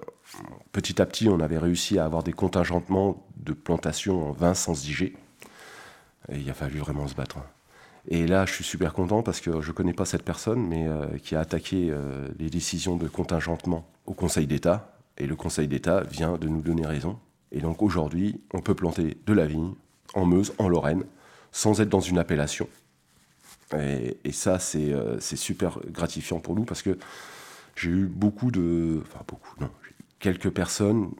petit 0.72 1.02
à 1.02 1.06
petit, 1.06 1.30
on 1.30 1.40
avait 1.40 1.58
réussi 1.58 2.00
à 2.00 2.06
avoir 2.06 2.24
des 2.24 2.34
contingentements 2.34 3.26
de 3.38 3.54
plantation 3.54 4.30
en 4.30 4.32
vin 4.32 4.54
sans 4.54 4.88
IG. 4.88 5.14
Et 6.32 6.38
il 6.38 6.50
a 6.50 6.54
fallu 6.54 6.80
vraiment 6.80 7.08
se 7.08 7.16
battre. 7.16 7.38
Et 8.08 8.28
là, 8.28 8.46
je 8.46 8.54
suis 8.54 8.64
super 8.64 8.94
content 8.94 9.22
parce 9.22 9.42
que 9.42 9.62
je 9.62 9.68
ne 9.68 9.74
connais 9.74 9.94
pas 9.94 10.06
cette 10.06 10.24
personne, 10.24 10.66
mais 10.66 10.88
euh, 10.88 11.06
qui 11.22 11.36
a 11.36 11.42
attaqué 11.42 11.90
euh, 11.92 12.28
les 12.40 12.50
décisions 12.50 12.96
de 12.96 13.08
contingentement 13.08 13.86
au 14.06 14.14
Conseil 14.14 14.48
d'État. 14.48 14.98
Et 15.18 15.28
le 15.28 15.36
Conseil 15.36 15.68
d'État 15.68 16.02
vient 16.02 16.38
de 16.38 16.48
nous 16.48 16.62
donner 16.62 16.86
raison. 16.86 17.20
Et 17.52 17.60
donc 17.60 17.82
aujourd'hui, 17.82 18.42
on 18.54 18.62
peut 18.62 18.76
planter 18.76 19.18
de 19.26 19.34
la 19.34 19.46
vigne 19.46 19.74
en 20.14 20.26
Meuse, 20.26 20.54
en 20.58 20.70
Lorraine, 20.70 21.04
sans 21.52 21.82
être 21.82 21.90
dans 21.90 22.00
une 22.00 22.18
appellation. 22.18 22.68
Et, 23.78 24.32
ça, 24.32 24.58
euh, 24.76 25.18
c'est 25.20 25.36
super 25.36 25.80
gratifiant 25.92 26.40
pour 26.40 26.56
nous 26.56 26.64
parce 26.64 26.82
que 26.82 26.98
j'ai 27.76 27.90
eu 27.90 28.06
beaucoup 28.08 28.52
de. 28.52 29.02
Enfin, 29.02 29.24
beaucoup, 29.28 29.54
non. 29.60 29.70
Quelques 30.20 30.50
personnes 30.50 31.12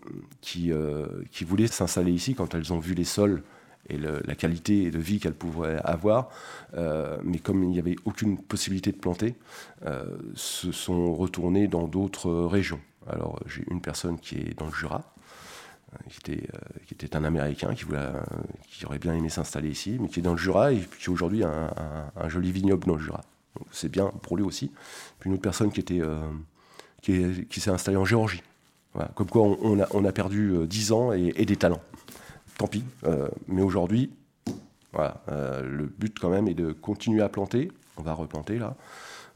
qui, 0.42 0.74
euh, 0.74 1.06
qui 1.32 1.46
voulaient 1.46 1.68
s'installer 1.68 2.12
ici 2.12 2.36
quand 2.36 2.54
elles 2.54 2.74
ont 2.74 2.80
vu 2.80 2.94
les 2.94 3.06
sols 3.06 3.44
et 3.88 3.98
la 3.98 4.36
qualité 4.36 4.92
de 4.92 5.00
vie 5.00 5.20
qu'elle 5.20 5.34
pouvait 5.34 5.80
avoir. 5.84 6.30
mais 7.24 7.40
comme 7.40 7.64
il 7.64 7.70
n'y 7.70 7.80
avait 7.80 7.96
aucune 8.06 8.38
possibilité 8.38 8.92
de 8.92 8.98
planter, 8.98 9.34
se 10.36 10.72
sont 10.72 11.12
retournés 11.16 11.68
dans 11.68 11.88
d'autres 11.88 12.30
régions. 12.30 12.82
Alors 13.08 13.40
j'ai 13.48 13.64
une 13.72 13.82
personne 13.82 14.20
qui 14.20 14.36
est 14.36 14.60
dans 14.60 14.68
le 14.68 14.74
Jura, 14.74 15.12
qui 16.10 16.20
était, 16.20 16.48
qui 16.88 16.94
était 16.94 17.16
un 17.16 17.24
Américain 17.24 17.74
qui, 17.74 17.84
voulait, 17.84 18.00
qui 18.68 18.86
aurait 18.86 19.00
bien 19.00 19.14
aimé 19.14 19.30
s'installer 19.30 19.70
ici, 19.70 19.98
mais 20.00 20.08
qui 20.08 20.20
est 20.20 20.24
dans 20.24 20.34
le 20.34 20.38
Jura 20.38 20.72
et 20.72 20.82
qui 21.00 21.10
aujourd'hui 21.10 21.44
a 21.44 22.12
un, 22.16 22.30
joli 22.30 22.52
vignoble 22.52 22.86
dans 22.86 22.96
le 22.96 23.02
Jura. 23.02 23.22
C'est 23.72 23.90
bien 23.90 24.08
pour 24.22 24.38
lui 24.38 24.44
aussi. 24.44 24.72
Puis 25.20 25.30
une 25.30 25.34
autre 25.34 25.42
personne 25.42 25.72
qui 25.72 25.80
était 25.80 26.02
qui, 27.02 27.60
s'est 27.60 27.72
installé 27.72 27.98
en 27.98 28.06
Géorgie. 28.06 28.44
Comme 29.16 29.28
quoi 29.28 29.44
on, 29.44 29.80
a, 29.80 29.88
on, 29.92 30.04
a, 30.04 30.12
perdu 30.12 30.54
10 30.68 30.92
euh, 30.92 30.96
ans 30.96 31.14
et, 31.14 31.46
des 31.46 31.56
talents. 31.56 31.82
Tant 32.58 32.68
pis. 32.68 32.84
Euh, 33.06 33.30
mais 33.48 33.62
aujourd'hui, 33.62 34.12
voilà, 34.92 35.22
euh, 35.30 35.62
le 35.62 35.86
but 35.86 36.18
quand 36.20 36.30
même 36.30 36.48
est 36.48 36.54
de 36.54 36.72
continuer 36.72 37.22
à 37.22 37.30
planter. 37.30 37.72
On 37.98 38.02
va 38.02 38.14
replanter 38.14 38.58
là. 38.58 38.76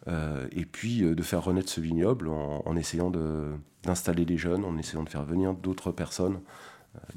Et 0.08 0.66
puis 0.66 1.02
de 1.02 1.22
faire 1.22 1.44
renaître 1.44 1.70
ce 1.70 1.80
vignoble 1.80 2.28
en, 2.30 2.76
essayant 2.76 3.12
d'installer 3.84 4.26
des 4.26 4.38
jeunes, 4.38 4.66
en 4.66 4.78
essayant 4.78 5.04
de 5.04 5.10
faire 5.10 5.24
venir 5.24 5.54
d'autres 5.54 5.92
personnes, 5.92 6.42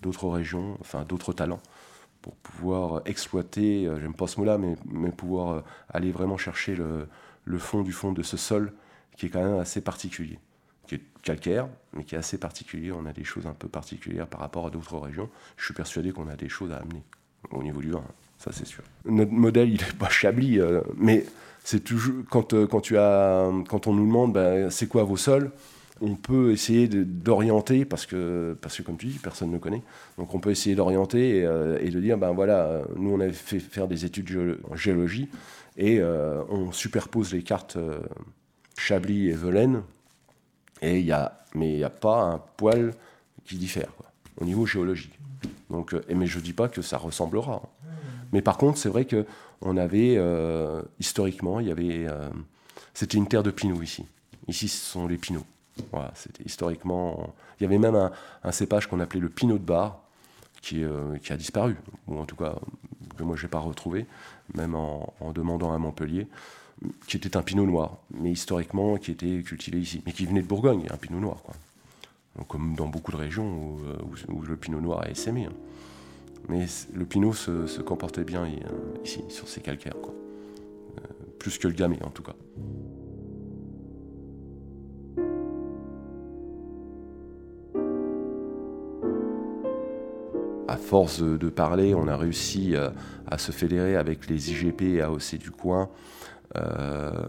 d'autres 0.00 0.28
régions, 0.28 0.76
enfin 0.80 1.04
d'autres 1.04 1.32
talents, 1.32 1.60
pour 2.22 2.36
pouvoir 2.36 3.02
exploiter, 3.04 3.90
j'aime 4.00 4.14
pas 4.14 4.26
ce 4.26 4.38
mot-là, 4.38 4.58
mais, 4.58 4.76
mais, 4.84 5.10
pouvoir 5.10 5.64
aller 5.88 6.12
vraiment 6.12 6.36
chercher 6.36 6.76
le, 6.76 7.08
le, 7.44 7.58
fond 7.58 7.82
du 7.82 7.92
fond 7.92 8.12
de 8.12 8.22
ce 8.22 8.36
sol 8.36 8.72
qui 9.16 9.26
est 9.26 9.28
quand 9.30 9.42
même 9.42 9.58
assez 9.58 9.80
particulier, 9.80 10.38
qui 10.86 10.96
est 10.96 11.02
calcaire, 11.22 11.68
mais 11.92 12.04
qui 12.04 12.14
est 12.14 12.18
assez 12.18 12.38
particulier. 12.38 12.92
On 12.92 13.06
a 13.06 13.12
des 13.12 13.24
choses 13.24 13.46
un 13.46 13.54
peu 13.54 13.68
particulières 13.68 14.28
par 14.28 14.40
rapport 14.40 14.66
à 14.66 14.70
d'autres 14.70 14.98
régions. 14.98 15.30
Je 15.56 15.64
suis 15.64 15.74
persuadé 15.74 16.12
qu'on 16.12 16.28
a 16.28 16.36
des 16.36 16.48
choses 16.48 16.72
à 16.72 16.76
amener 16.76 17.02
au 17.50 17.62
niveau 17.62 17.80
du 17.80 17.90
vin, 17.90 18.04
ça 18.38 18.50
c'est 18.52 18.66
sûr. 18.66 18.82
Notre 19.04 19.32
modèle, 19.32 19.68
il 19.68 19.80
n'est 19.80 19.98
pas 19.98 20.08
chablis, 20.08 20.60
euh, 20.60 20.80
mais 20.96 21.24
c'est 21.64 21.80
toujours 21.80 22.24
quand, 22.30 22.52
euh, 22.52 22.66
quand, 22.66 22.80
tu 22.80 22.96
as, 22.98 23.50
quand 23.68 23.86
on 23.86 23.94
nous 23.94 24.06
demande 24.06 24.32
ben, 24.32 24.70
c'est 24.70 24.86
quoi 24.86 25.04
vos 25.04 25.16
sols, 25.16 25.50
on 26.00 26.14
peut 26.14 26.52
essayer 26.52 26.88
d'orienter, 26.88 27.86
parce 27.86 28.04
que, 28.04 28.56
parce 28.60 28.76
que 28.76 28.82
comme 28.82 28.98
tu 28.98 29.06
dis, 29.06 29.18
personne 29.18 29.50
ne 29.50 29.58
connaît. 29.58 29.82
Donc 30.18 30.34
on 30.34 30.40
peut 30.40 30.50
essayer 30.50 30.76
d'orienter 30.76 31.38
et, 31.38 31.46
euh, 31.46 31.78
de 31.78 32.00
dire, 32.00 32.18
ben 32.18 32.32
voilà, 32.32 32.82
nous 32.96 33.10
on 33.10 33.20
a 33.20 33.30
fait 33.32 33.60
faire 33.60 33.88
des 33.88 34.04
études 34.04 34.58
en 34.70 34.76
géologie 34.76 35.28
et 35.78 36.02
on 36.02 36.72
superpose 36.72 37.34
les 37.34 37.42
cartes 37.42 37.76
Chablis 38.78 39.28
et 39.28 39.32
Velaine, 39.32 39.82
et 40.80 41.00
y 41.00 41.12
a, 41.12 41.44
mais 41.54 41.72
il 41.72 41.76
n'y 41.76 41.84
a 41.84 41.90
pas 41.90 42.22
un 42.22 42.38
poil 42.56 42.94
qui 43.44 43.56
diffère 43.56 43.88
au 44.40 44.44
niveau 44.44 44.66
géologique. 44.66 45.18
Donc, 45.70 45.94
mais 46.14 46.26
je 46.26 46.38
ne 46.38 46.42
dis 46.42 46.52
pas 46.52 46.68
que 46.68 46.82
ça 46.82 46.98
ressemblera. 46.98 47.62
Mais 48.32 48.42
par 48.42 48.58
contre, 48.58 48.78
c'est 48.78 48.88
vrai 48.88 49.04
que 49.04 49.26
on 49.62 49.76
avait 49.76 50.16
euh, 50.16 50.82
historiquement, 51.00 51.60
il 51.60 51.68
y 51.68 51.70
avait, 51.70 52.06
euh, 52.06 52.28
c'était 52.94 53.16
une 53.16 53.26
terre 53.26 53.42
de 53.42 53.50
pinots 53.50 53.82
ici. 53.82 54.04
Ici, 54.48 54.68
ce 54.68 54.84
sont 54.84 55.06
les 55.06 55.16
pinots. 55.16 55.46
Voilà, 55.92 56.12
c'était 56.14 56.44
historiquement. 56.44 57.34
Il 57.58 57.64
y 57.64 57.66
avait 57.66 57.78
même 57.78 57.94
un, 58.42 58.52
cépage 58.52 58.86
qu'on 58.86 59.00
appelait 59.00 59.20
le 59.20 59.28
pinot 59.28 59.58
de 59.58 59.64
bar, 59.64 60.00
qui, 60.62 60.82
qui, 61.22 61.32
a 61.32 61.36
disparu, 61.36 61.76
ou 62.08 62.18
en 62.18 62.24
tout 62.24 62.34
cas 62.34 62.56
que 63.16 63.22
moi 63.22 63.36
je 63.36 63.44
n'ai 63.44 63.48
pas 63.48 63.58
retrouvé, 63.58 64.06
même 64.54 64.74
en, 64.74 65.12
demandant 65.32 65.72
à 65.72 65.78
Montpellier 65.78 66.28
qui 67.06 67.16
était 67.16 67.36
un 67.36 67.42
pinot 67.42 67.66
noir, 67.66 67.98
mais 68.10 68.30
historiquement 68.30 68.96
qui 68.96 69.10
était 69.10 69.42
cultivé 69.42 69.80
ici, 69.80 70.02
mais 70.04 70.12
qui 70.12 70.26
venait 70.26 70.42
de 70.42 70.46
Bourgogne, 70.46 70.86
un 70.90 70.96
pinot 70.96 71.20
noir. 71.20 71.42
Quoi. 71.42 71.54
comme 72.48 72.74
dans 72.74 72.86
beaucoup 72.86 73.12
de 73.12 73.16
régions 73.16 73.46
où, 73.46 73.80
euh, 73.86 74.46
le 74.46 74.56
pinot 74.56 74.80
noir 74.80 75.06
est 75.06 75.12
essaimé. 75.12 75.46
Hein. 75.46 75.54
Mais 76.48 76.66
le 76.94 77.04
pinot 77.04 77.32
se, 77.32 77.80
comportait 77.80 78.24
bien 78.24 78.44
euh, 78.44 79.04
ici, 79.04 79.24
sur 79.28 79.48
ces 79.48 79.60
calcaires. 79.60 79.96
Euh, 79.96 81.00
plus 81.38 81.58
que 81.58 81.68
le 81.68 81.74
gamay 81.74 81.98
en 82.02 82.10
tout 82.10 82.22
cas. 82.22 82.34
à 90.68 90.78
force 90.78 91.22
de, 91.22 91.48
parler, 91.48 91.94
on 91.94 92.08
a 92.08 92.16
réussi 92.16 92.74
à 92.74 93.38
se 93.38 93.50
fédérer 93.50 93.96
avec 93.96 94.28
les 94.28 94.50
IGP 94.50 94.82
et 94.82 95.00
AOC 95.00 95.38
du 95.38 95.50
coin 95.50 95.88
euh, 96.56 97.26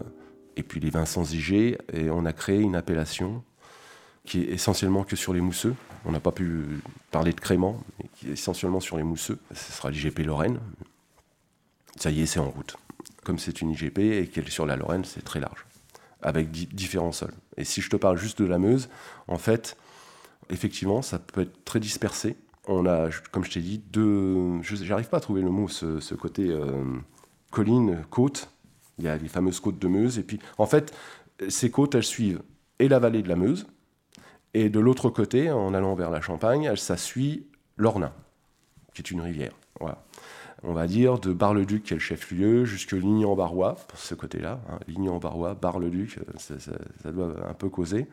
et 0.56 0.62
puis 0.62 0.80
les 0.80 0.90
vins 0.90 1.04
sans 1.04 1.32
IG, 1.32 1.78
et 1.92 2.10
on 2.10 2.24
a 2.24 2.32
créé 2.32 2.60
une 2.60 2.74
appellation 2.74 3.42
qui 4.24 4.42
est 4.42 4.52
essentiellement 4.52 5.04
que 5.04 5.16
sur 5.16 5.32
les 5.32 5.40
mousseux. 5.40 5.74
On 6.04 6.12
n'a 6.12 6.20
pas 6.20 6.32
pu 6.32 6.80
parler 7.10 7.32
de 7.32 7.40
crément, 7.40 7.78
essentiellement 8.26 8.80
sur 8.80 8.96
les 8.96 9.02
mousseux. 9.02 9.38
Ce 9.52 9.72
sera 9.72 9.90
l'IGP 9.90 10.20
Lorraine. 10.20 10.60
Ça 11.96 12.10
y 12.10 12.22
est, 12.22 12.26
c'est 12.26 12.40
en 12.40 12.50
route. 12.50 12.76
Comme 13.24 13.38
c'est 13.38 13.60
une 13.60 13.70
IGP 13.70 13.98
et 13.98 14.26
qu'elle 14.28 14.46
est 14.46 14.50
sur 14.50 14.66
la 14.66 14.76
Lorraine, 14.76 15.04
c'est 15.04 15.22
très 15.22 15.40
large, 15.40 15.66
avec 16.22 16.50
différents 16.50 17.12
sols. 17.12 17.34
Et 17.56 17.64
si 17.64 17.80
je 17.80 17.90
te 17.90 17.96
parle 17.96 18.16
juste 18.16 18.40
de 18.40 18.46
la 18.46 18.58
Meuse, 18.58 18.88
en 19.26 19.38
fait, 19.38 19.76
effectivement, 20.50 21.02
ça 21.02 21.18
peut 21.18 21.42
être 21.42 21.64
très 21.64 21.80
dispersé. 21.80 22.36
On 22.66 22.86
a, 22.86 23.08
comme 23.32 23.44
je 23.44 23.50
t'ai 23.50 23.60
dit, 23.60 23.78
deux. 23.78 24.62
J'arrive 24.62 25.08
pas 25.08 25.18
à 25.18 25.20
trouver 25.20 25.42
le 25.42 25.50
mot, 25.50 25.68
ce, 25.68 26.14
côté 26.14 26.48
euh, 26.48 26.84
colline, 27.50 28.04
côte, 28.10 28.50
il 28.98 29.04
y 29.04 29.08
a 29.08 29.16
les 29.16 29.28
fameuses 29.28 29.60
côtes 29.60 29.78
de 29.78 29.88
Meuse. 29.88 30.18
Et 30.18 30.22
puis, 30.22 30.38
en 30.58 30.66
fait, 30.66 30.94
ces 31.48 31.70
côtes, 31.70 31.94
elles 31.94 32.04
suivent 32.04 32.42
et 32.78 32.88
la 32.88 32.98
vallée 32.98 33.22
de 33.22 33.28
la 33.28 33.36
Meuse, 33.36 33.66
et 34.54 34.70
de 34.70 34.80
l'autre 34.80 35.10
côté, 35.10 35.50
en 35.50 35.74
allant 35.74 35.94
vers 35.94 36.10
la 36.10 36.20
Champagne, 36.20 36.74
ça 36.76 36.96
suit 36.96 37.46
l'Ornain, 37.78 38.12
qui 38.94 39.02
est 39.02 39.10
une 39.10 39.20
rivière. 39.20 39.52
On 40.64 40.72
va 40.72 40.88
dire 40.88 41.20
de 41.20 41.32
Bar-le-Duc, 41.32 41.84
qui 41.84 41.94
est 41.94 41.96
le 41.96 42.02
chef-lieu, 42.02 42.64
jusque 42.64 42.92
Ligny-en-Barrois, 42.92 43.76
pour 43.86 43.98
ce 43.98 44.14
côté-là. 44.16 44.60
Hein, 44.68 44.80
Ligny-en-Barrois, 44.88 45.54
Bar-le-Duc, 45.54 46.18
ça, 46.36 46.54
ça, 46.58 47.12
doit 47.12 47.48
un 47.48 47.54
peu 47.54 47.68
causer. 47.68 48.08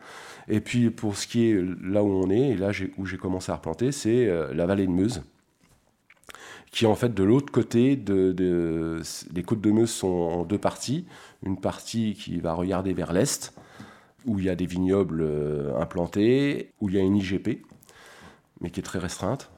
Et 0.46 0.60
puis, 0.60 0.90
pour 0.90 1.16
ce 1.16 1.26
qui 1.26 1.50
est 1.50 1.60
là 1.82 2.04
où 2.04 2.08
on 2.08 2.30
est, 2.30 2.50
et 2.50 2.56
là 2.56 2.70
où 2.98 3.04
j'ai 3.04 3.18
commencé 3.18 3.50
à 3.50 3.56
replanter, 3.56 3.90
c'est 3.90 4.28
euh, 4.28 4.54
la 4.54 4.66
vallée 4.66 4.86
de 4.86 4.92
Meuse 4.92 5.22
qui 6.76 6.84
en 6.84 6.94
fait 6.94 7.14
de 7.14 7.22
l'autre 7.22 7.50
côté 7.50 7.96
les 7.96 9.42
côtes 9.42 9.62
de 9.62 9.70
Meuse 9.70 9.90
sont 9.90 10.08
en 10.08 10.44
deux 10.44 10.58
parties. 10.58 11.06
Une 11.42 11.58
partie 11.58 12.14
qui 12.14 12.38
va 12.38 12.52
regarder 12.52 12.92
vers 12.92 13.14
l'est, 13.14 13.54
où 14.26 14.38
il 14.38 14.44
y 14.44 14.50
a 14.50 14.54
des 14.54 14.66
vignobles 14.66 15.22
euh, 15.22 15.74
implantés, 15.80 16.72
où 16.80 16.90
il 16.90 16.96
y 16.96 16.98
a 16.98 17.02
une 17.02 17.16
IGP, 17.16 17.64
mais 18.60 18.70
qui 18.70 18.80
est 18.80 18.82
très 18.82 18.98
restreinte. 18.98 19.50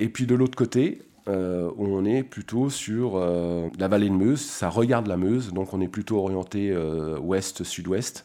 Et 0.00 0.08
puis 0.08 0.26
de 0.26 0.34
l'autre 0.34 0.56
côté, 0.56 1.02
euh, 1.28 1.70
on 1.76 2.04
est 2.04 2.22
plutôt 2.22 2.70
sur 2.70 3.16
euh, 3.16 3.68
la 3.78 3.88
vallée 3.88 4.08
de 4.08 4.14
Meuse, 4.14 4.40
ça 4.40 4.68
regarde 4.68 5.06
la 5.06 5.16
Meuse, 5.16 5.52
donc 5.52 5.74
on 5.74 5.80
est 5.80 5.88
plutôt 5.88 6.18
orienté 6.18 6.76
ouest-sud-ouest, 7.18 8.24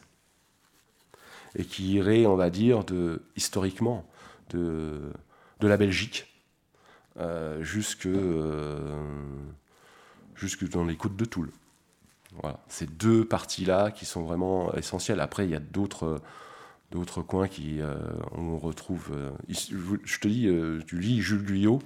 et 1.56 1.64
qui 1.64 1.94
irait, 1.94 2.26
on 2.26 2.36
va 2.36 2.50
dire, 2.50 2.84
de, 2.84 3.22
historiquement, 3.36 4.04
de, 4.50 5.12
la 5.60 5.76
Belgique 5.76 6.26
euh, 7.18 7.62
jusque, 7.62 8.06
euh, 8.06 8.78
jusque 10.34 10.68
dans 10.68 10.84
les 10.84 10.96
côtes 10.96 11.16
de 11.16 11.24
Toul. 11.24 11.50
Voilà, 12.42 12.60
ces 12.68 12.86
deux 12.86 13.24
parties-là 13.24 13.90
qui 13.90 14.04
sont 14.04 14.22
vraiment 14.22 14.74
essentielles. 14.74 15.20
Après, 15.20 15.46
il 15.46 15.50
y 15.50 15.54
a 15.54 15.60
d'autres 15.60 16.20
d'autres 16.94 17.22
coins 17.22 17.48
qui 17.48 17.80
euh, 17.80 17.94
on 18.32 18.56
retrouve. 18.56 19.12
je 19.48 20.18
te 20.18 20.28
dis, 20.28 20.48
tu 20.86 20.98
lis 20.98 21.20
Jules 21.20 21.44
Guyot 21.44 21.80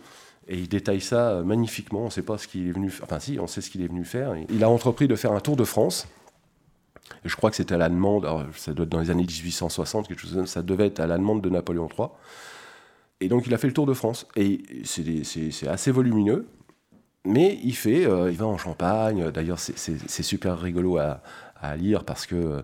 et 0.47 0.59
il 0.59 0.69
détaille 0.69 1.01
ça 1.01 1.43
magnifiquement. 1.45 2.03
On 2.03 2.07
ne 2.07 2.11
sait 2.11 2.23
pas 2.23 2.39
ce 2.39 2.47
qu'il 2.47 2.69
est 2.69 2.73
venu. 2.73 2.93
Enfin, 3.03 3.19
si, 3.19 3.39
on 3.41 3.47
sait 3.47 3.61
ce 3.61 3.71
qu'il 3.71 3.83
est 3.83 3.89
venu 3.89 4.05
faire. 4.05 4.35
Il 4.51 4.63
a 4.63 4.71
entrepris 4.71 5.09
de 5.09 5.17
faire 5.17 5.33
un 5.33 5.41
tour 5.41 5.57
de 5.57 5.65
France. 5.65 6.07
Je 7.25 7.35
crois 7.37 7.51
que 7.51 7.57
c'était 7.57 7.75
à 7.75 7.79
la 7.79 7.89
demande. 7.89 8.27
ça 8.55 8.73
doit 8.73 8.85
être 8.85 8.91
dans 8.91 9.01
les 9.01 9.11
années 9.11 9.25
1860, 9.25 10.09
quelque 10.09 10.21
chose. 10.21 10.45
Ça 10.45 10.63
devait 10.63 10.87
être 10.87 11.01
à 11.01 11.07
la 11.07 11.17
demande 11.17 11.43
de 11.43 11.51
Napoléon 11.51 11.89
III. 11.89 12.09
Et 13.21 13.29
donc 13.29 13.47
il 13.47 13.55
a 13.55 13.59
fait 13.59 13.67
le 13.67 13.73
tour 13.73 13.87
de 13.87 13.95
France. 13.95 14.27
Et 14.37 14.63
c'est 14.85 15.69
assez 15.69 15.91
volumineux, 15.91 16.47
mais 17.25 17.59
il 17.63 17.75
fait, 17.75 18.07
euh, 18.07 18.31
il 18.31 18.37
va 18.37 18.47
en 18.47 18.59
Champagne. 18.59 19.31
D'ailleurs, 19.31 19.59
c'est 19.59 20.23
super 20.23 20.59
rigolo 20.59 20.99
à, 20.99 21.21
lire 21.77 22.05
parce 22.05 22.27
que 22.27 22.35
euh, 22.35 22.63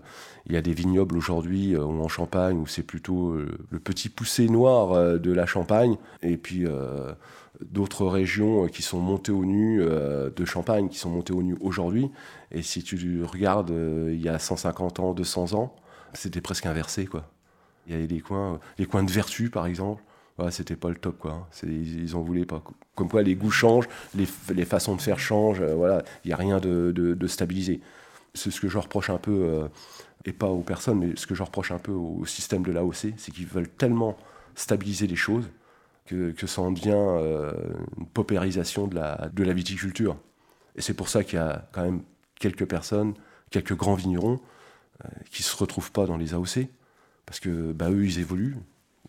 y 0.49 0.57
a 0.57 0.61
des 0.61 0.73
vignobles 0.73 1.17
aujourd'hui 1.17 1.75
euh, 1.75 1.83
en 1.83 2.07
Champagne 2.07 2.57
où 2.57 2.67
c'est 2.67 2.83
plutôt 2.83 3.33
le 3.33 3.79
petit 3.79 4.09
poussé 4.09 4.47
noir 4.47 5.19
de 5.19 5.31
la 5.31 5.45
Champagne, 5.45 5.97
et 6.21 6.37
puis 6.37 6.65
d'autres 7.61 8.05
régions 8.05 8.67
qui 8.67 8.81
sont 8.81 8.99
montées 8.99 9.31
au 9.31 9.45
nu 9.45 9.79
de 9.83 10.45
Champagne, 10.45 10.89
qui 10.89 10.97
sont 10.97 11.09
montées 11.09 11.33
au 11.33 11.43
nu 11.43 11.55
aujourd'hui. 11.61 12.09
Et 12.51 12.61
si 12.61 12.83
tu 12.83 13.23
regardes 13.23 13.71
il 13.71 14.21
y 14.21 14.29
a 14.29 14.39
150 14.39 14.99
ans, 14.99 15.13
200 15.13 15.53
ans, 15.53 15.75
c'était 16.13 16.41
presque 16.41 16.65
inversé, 16.65 17.05
quoi. 17.05 17.25
Il 17.87 17.93
y 17.93 17.95
avait 17.95 18.07
des 18.07 18.21
coins, 18.21 18.59
les 18.79 18.85
coins 18.85 19.03
de 19.03 19.11
vertu, 19.11 19.49
par 19.49 19.67
exemple 19.67 20.01
c'était 20.49 20.75
pas 20.75 20.89
le 20.89 20.95
top 20.95 21.17
quoi. 21.17 21.31
Hein. 21.31 21.45
Ils, 21.63 22.15
en 22.15 22.21
voulaient 22.21 22.45
pas. 22.45 22.61
Comme 22.95 23.09
quoi 23.09 23.23
les 23.23 23.35
goûts 23.35 23.51
changent, 23.51 23.87
les, 24.15 24.65
façons 24.65 24.95
de 24.95 25.01
faire 25.01 25.19
changent, 25.19 25.61
euh, 25.61 25.75
voilà, 25.75 26.03
il 26.23 26.27
n'y 26.27 26.33
a 26.33 26.37
rien 26.37 26.59
de, 26.59 27.27
stabilisé. 27.27 27.79
C'est 28.35 28.51
ce 28.51 28.61
que 28.61 28.69
je 28.69 28.77
reproche 28.77 29.09
un 29.09 29.17
peu, 29.17 29.31
euh, 29.31 29.67
et 30.25 30.33
pas 30.33 30.47
aux 30.47 30.61
personnes, 30.61 30.99
mais 30.99 31.15
ce 31.15 31.25
que 31.25 31.35
je 31.35 31.43
reproche 31.43 31.71
un 31.71 31.79
peu 31.79 31.91
au, 31.91 32.25
système 32.25 32.63
de 32.63 32.71
l'AOC, 32.71 33.13
c'est 33.17 33.31
qu'ils 33.31 33.47
veulent 33.47 33.69
tellement 33.69 34.17
stabiliser 34.55 35.07
les 35.07 35.15
choses, 35.15 35.49
que, 36.05 36.31
que 36.31 36.45
ça 36.45 36.61
en 36.61 36.71
devient 36.71 36.91
une 37.97 38.05
paupérisation 38.05 38.87
de 38.87 38.95
la, 38.95 39.29
de 39.33 39.43
la 39.43 39.53
viticulture. 39.53 40.17
Et 40.75 40.81
c'est 40.81 40.93
pour 40.93 41.09
ça 41.09 41.23
qu'il 41.23 41.39
y 41.39 41.41
a 41.41 41.67
quand 41.71 41.83
même 41.83 42.03
quelques 42.39 42.65
personnes, 42.65 43.13
quelques 43.49 43.75
grands 43.75 43.95
vignerons 43.95 44.39
euh, 45.03 45.09
qui 45.31 45.41
ne 45.41 45.45
se 45.45 45.55
retrouvent 45.57 45.91
pas 45.91 46.05
dans 46.05 46.17
les 46.17 46.33
AOC, 46.33 46.67
parce 47.25 47.39
que 47.39 47.71
bah, 47.71 47.89
eux, 47.89 48.05
ils 48.05 48.19
évoluent, 48.19 48.57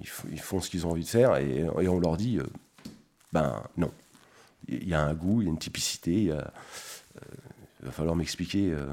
ils, 0.01 0.41
font 0.41 0.61
ce 0.61 0.71
qu'ils 0.71 0.87
ont 0.87 0.91
envie 0.91 1.05
de 1.05 1.09
faire, 1.09 1.37
et, 1.37 1.59
et 1.61 1.89
on 1.89 1.99
leur 1.99 2.17
dit, 2.17 2.39
euh, 2.39 2.47
ben 3.33 3.63
non. 3.77 3.93
Il 4.69 4.89
y 4.89 4.95
a 4.95 5.03
un 5.03 5.15
goût, 5.15 5.43
il 5.43 5.45
y 5.45 5.49
a 5.49 5.53
une 5.53 5.59
typicité, 5.59 6.13
il, 6.13 6.27
y 6.27 6.33
a, 6.33 6.53
il 7.81 7.87
va 7.87 7.93
falloir 7.93 8.17
m'expliquer. 8.17 8.73
euh, 8.73 8.87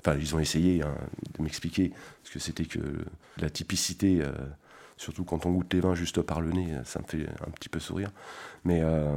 Enfin, 0.00 0.18
ils 0.18 0.34
ont 0.34 0.38
essayé 0.38 0.82
hein, 0.82 0.94
de 1.38 1.42
m'expliquer 1.42 1.92
ce 2.24 2.30
que 2.30 2.38
c'était 2.38 2.66
que 2.66 2.80
la 3.38 3.48
typicité, 3.48 4.20
euh, 4.20 4.32
surtout 4.98 5.24
quand 5.24 5.46
on 5.46 5.52
goûte 5.52 5.72
les 5.72 5.80
vins 5.80 5.94
juste 5.94 6.20
par 6.20 6.42
le 6.42 6.50
nez, 6.50 6.74
ça 6.84 7.00
me 7.00 7.06
fait 7.06 7.26
un 7.46 7.50
petit 7.52 7.70
peu 7.70 7.78
sourire. 7.78 8.10
Mais 8.64 8.80
euh, 8.82 9.08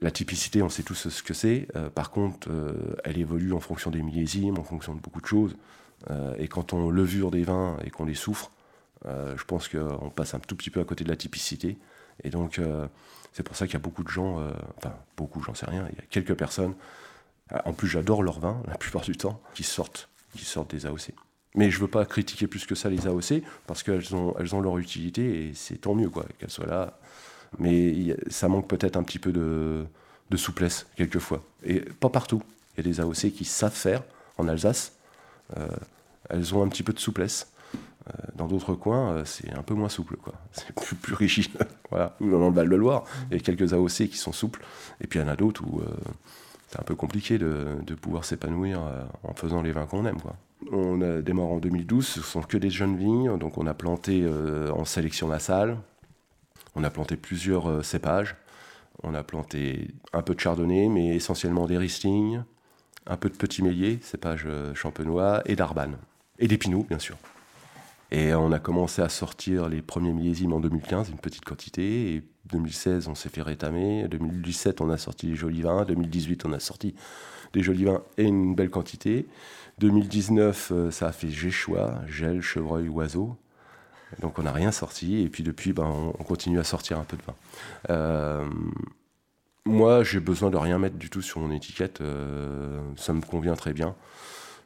la 0.00 0.12
typicité, 0.12 0.62
on 0.62 0.68
sait 0.68 0.84
tous 0.84 1.08
ce 1.08 1.22
que 1.22 1.34
c'est. 1.34 1.66
Euh, 1.74 1.90
par 1.90 2.10
contre, 2.10 2.48
euh, 2.50 2.94
elle 3.02 3.18
évolue 3.18 3.52
en 3.52 3.60
fonction 3.60 3.90
des 3.90 4.02
millésimes, 4.02 4.58
en 4.58 4.62
fonction 4.62 4.94
de 4.94 5.00
beaucoup 5.00 5.20
de 5.20 5.26
choses. 5.26 5.56
Euh, 6.10 6.36
et 6.38 6.46
quand 6.46 6.72
on 6.72 6.88
levure 6.90 7.32
des 7.32 7.42
vins 7.42 7.76
et 7.84 7.90
qu'on 7.90 8.04
les 8.04 8.14
souffre, 8.14 8.52
euh, 9.06 9.36
je 9.36 9.44
pense 9.44 9.68
qu'on 9.68 10.10
passe 10.14 10.34
un 10.34 10.38
tout 10.38 10.54
petit 10.54 10.70
peu 10.70 10.80
à 10.80 10.84
côté 10.84 11.02
de 11.02 11.08
la 11.08 11.16
typicité. 11.16 11.76
Et 12.22 12.30
donc, 12.30 12.60
euh, 12.60 12.86
c'est 13.32 13.42
pour 13.42 13.56
ça 13.56 13.66
qu'il 13.66 13.74
y 13.74 13.76
a 13.76 13.80
beaucoup 13.80 14.04
de 14.04 14.10
gens, 14.10 14.38
euh, 14.38 14.52
enfin, 14.76 14.94
beaucoup, 15.16 15.42
j'en 15.42 15.54
sais 15.54 15.66
rien, 15.66 15.88
il 15.90 15.96
y 15.96 16.00
a 16.00 16.04
quelques 16.08 16.34
personnes. 16.34 16.74
Euh, 17.52 17.58
En 17.64 17.72
plus, 17.72 17.88
j'adore 17.88 18.22
leur 18.22 18.40
vin, 18.40 18.62
la 18.66 18.76
plupart 18.76 19.02
du 19.02 19.16
temps, 19.16 19.40
qui 19.54 19.62
sortent, 19.62 20.08
qui 20.36 20.44
sortent 20.44 20.70
des 20.74 20.86
AOC. 20.86 21.12
Mais 21.54 21.70
je 21.70 21.80
veux 21.80 21.88
pas 21.88 22.04
critiquer 22.04 22.46
plus 22.46 22.66
que 22.66 22.74
ça 22.74 22.88
les 22.88 23.06
AOC, 23.06 23.42
parce 23.66 23.82
qu'elles 23.82 24.14
ont, 24.14 24.34
elles 24.38 24.54
ont 24.54 24.60
leur 24.60 24.78
utilité, 24.78 25.48
et 25.48 25.54
c'est 25.54 25.78
tant 25.78 25.94
mieux, 25.94 26.10
quoi, 26.10 26.24
qu'elles 26.38 26.50
soient 26.50 26.66
là. 26.66 26.98
Mais 27.58 28.14
ça 28.28 28.48
manque 28.48 28.68
peut-être 28.68 28.96
un 28.96 29.02
petit 29.02 29.18
peu 29.18 29.32
de, 29.32 29.86
de 30.30 30.36
souplesse, 30.36 30.86
quelquefois. 30.96 31.42
Et 31.64 31.80
pas 31.80 32.10
partout. 32.10 32.42
Il 32.76 32.84
y 32.84 32.88
a 32.88 32.92
des 32.92 33.00
AOC 33.00 33.32
qui 33.32 33.44
savent 33.44 33.72
faire, 33.74 34.02
en 34.36 34.46
Alsace, 34.48 34.92
euh, 35.56 35.66
elles 36.28 36.54
ont 36.54 36.62
un 36.62 36.68
petit 36.68 36.82
peu 36.82 36.92
de 36.92 37.00
souplesse. 37.00 37.50
Euh, 38.08 38.12
Dans 38.36 38.46
d'autres 38.46 38.74
coins, 38.74 39.12
euh, 39.12 39.24
c'est 39.24 39.52
un 39.52 39.62
peu 39.62 39.74
moins 39.74 39.88
souple, 39.88 40.16
quoi. 40.16 40.34
C'est 40.52 40.72
plus, 40.72 40.96
plus 40.96 41.14
rigide. 41.14 41.50
voilà. 41.90 42.16
Ou 42.20 42.30
dans 42.30 42.48
le 42.48 42.54
Val-de-Loire, 42.54 43.04
il 43.30 43.36
y 43.36 43.40
a 43.40 43.42
quelques 43.42 43.72
AOC 43.72 44.08
qui 44.08 44.16
sont 44.16 44.32
souples, 44.32 44.64
et 45.00 45.06
puis 45.06 45.18
il 45.18 45.22
y 45.22 45.24
en 45.24 45.28
a 45.28 45.36
d'autres 45.36 45.64
où 45.64 45.82
c'est 46.68 46.78
un 46.78 46.84
peu 46.84 46.94
compliqué 46.94 47.38
de, 47.38 47.78
de 47.82 47.94
pouvoir 47.94 48.24
s'épanouir 48.24 48.82
euh, 48.82 49.04
en 49.24 49.34
faisant 49.34 49.62
les 49.62 49.72
vins 49.72 49.86
qu'on 49.86 50.04
aime, 50.06 50.20
quoi. 50.20 50.36
On 50.70 51.00
a 51.00 51.22
démarré 51.22 51.48
en 51.48 51.58
2012, 51.58 52.06
ce 52.06 52.20
sont 52.20 52.42
que 52.42 52.58
des 52.58 52.70
jeunes 52.70 52.96
vignes, 52.96 53.38
donc 53.38 53.58
on 53.58 53.66
a 53.66 53.74
planté 53.74 54.22
euh, 54.24 54.70
en 54.72 54.84
sélection 54.84 55.28
nasale, 55.28 55.78
on 56.74 56.84
a 56.84 56.90
planté 56.90 57.16
plusieurs 57.16 57.70
euh, 57.70 57.82
cépages, 57.82 58.36
on 59.02 59.14
a 59.14 59.22
planté 59.22 59.88
un 60.12 60.22
peu 60.22 60.34
de 60.34 60.40
chardonnay, 60.40 60.88
mais 60.88 61.14
essentiellement 61.14 61.66
des 61.66 61.78
Riesling, 61.78 62.42
un 63.06 63.16
peu 63.16 63.30
de 63.30 63.36
petit 63.36 63.62
mélier, 63.62 64.00
cépage 64.02 64.46
champenois, 64.74 65.42
et 65.46 65.54
d'arbane, 65.54 65.96
et 66.40 66.48
des 66.48 66.58
pinots, 66.58 66.84
bien 66.88 66.98
sûr. 66.98 67.16
Et 68.10 68.34
on 68.34 68.52
a 68.52 68.58
commencé 68.58 69.02
à 69.02 69.08
sortir 69.08 69.68
les 69.68 69.82
premiers 69.82 70.12
millésimes 70.12 70.52
en 70.54 70.60
2015, 70.60 71.10
une 71.10 71.18
petite 71.18 71.44
quantité. 71.44 72.14
Et 72.14 72.22
2016, 72.46 73.08
on 73.08 73.14
s'est 73.14 73.28
fait 73.28 73.42
rétamer. 73.42 74.08
2017, 74.08 74.80
on 74.80 74.90
a 74.90 74.96
sorti 74.96 75.26
des 75.26 75.34
jolis 75.34 75.62
vins. 75.62 75.84
2018, 75.84 76.46
on 76.46 76.52
a 76.52 76.60
sorti 76.60 76.94
des 77.52 77.62
jolis 77.62 77.84
vins 77.84 78.02
et 78.16 78.24
une 78.24 78.54
belle 78.54 78.70
quantité. 78.70 79.26
2019, 79.78 80.72
euh, 80.72 80.90
ça 80.90 81.08
a 81.08 81.12
fait 81.12 81.28
Géchois, 81.28 82.00
Gel, 82.06 82.40
Chevreuil, 82.40 82.88
Oiseau. 82.88 83.36
Donc 84.20 84.38
on 84.38 84.42
n'a 84.42 84.52
rien 84.52 84.72
sorti. 84.72 85.20
Et 85.22 85.28
puis 85.28 85.42
depuis, 85.42 85.72
ben, 85.72 85.84
on, 85.84 86.14
on 86.18 86.24
continue 86.24 86.58
à 86.58 86.64
sortir 86.64 86.98
un 86.98 87.04
peu 87.04 87.16
de 87.16 87.22
vin. 87.22 87.34
Euh, 87.90 88.48
moi, 89.66 90.02
j'ai 90.02 90.20
besoin 90.20 90.50
de 90.50 90.56
rien 90.56 90.78
mettre 90.78 90.96
du 90.96 91.10
tout 91.10 91.20
sur 91.20 91.40
mon 91.40 91.50
étiquette. 91.52 92.00
euh, 92.00 92.80
ça 92.96 93.12
me 93.12 93.20
convient 93.20 93.54
très 93.54 93.74
bien. 93.74 93.94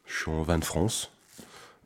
Je 0.07 0.17
suis 0.17 0.31
en 0.31 0.43
vin 0.43 0.59
de 0.59 0.65
France. 0.65 1.11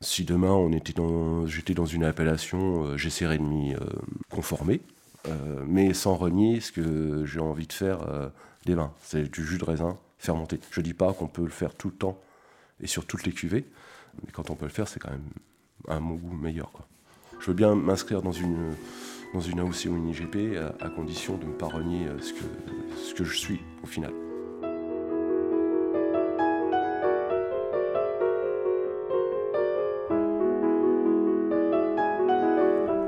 Si 0.00 0.24
demain 0.24 0.52
on 0.52 0.72
était 0.72 0.92
dans, 0.92 1.46
j'étais 1.46 1.74
dans 1.74 1.86
une 1.86 2.04
appellation, 2.04 2.84
euh, 2.84 2.96
j'essaierais 2.96 3.38
de 3.38 3.42
m'y 3.42 3.74
euh, 3.74 3.78
conformer, 4.30 4.82
euh, 5.26 5.64
mais 5.66 5.94
sans 5.94 6.16
renier 6.16 6.60
ce 6.60 6.70
que 6.70 7.24
j'ai 7.24 7.40
envie 7.40 7.66
de 7.66 7.72
faire 7.72 8.02
euh, 8.08 8.28
des 8.66 8.74
vins. 8.74 8.92
C'est 9.00 9.30
du 9.30 9.44
jus 9.44 9.58
de 9.58 9.64
raisin 9.64 9.96
fermenté. 10.18 10.60
Je 10.70 10.80
dis 10.82 10.94
pas 10.94 11.12
qu'on 11.14 11.28
peut 11.28 11.44
le 11.44 11.50
faire 11.50 11.74
tout 11.74 11.88
le 11.88 11.94
temps 11.94 12.18
et 12.82 12.86
sur 12.86 13.06
toutes 13.06 13.24
les 13.24 13.32
cuvées, 13.32 13.64
mais 14.22 14.32
quand 14.32 14.50
on 14.50 14.54
peut 14.54 14.66
le 14.66 14.70
faire, 14.70 14.86
c'est 14.86 15.00
quand 15.00 15.10
même 15.10 15.28
un 15.88 16.00
mon 16.00 16.14
goût 16.14 16.34
meilleur. 16.34 16.70
Je 17.40 17.46
veux 17.46 17.54
bien 17.54 17.74
m'inscrire 17.74 18.20
dans 18.20 18.32
une, 18.32 18.74
dans 19.32 19.40
une 19.40 19.60
AOC 19.60 19.86
ou 19.86 19.96
une 19.96 20.08
IGP 20.08 20.58
à, 20.58 20.84
à 20.84 20.90
condition 20.90 21.38
de 21.38 21.46
ne 21.46 21.52
pas 21.52 21.66
renier 21.66 22.06
ce 22.20 22.32
que, 22.32 22.44
ce 22.96 23.14
que 23.14 23.24
je 23.24 23.36
suis 23.36 23.60
au 23.82 23.86
final. 23.86 24.12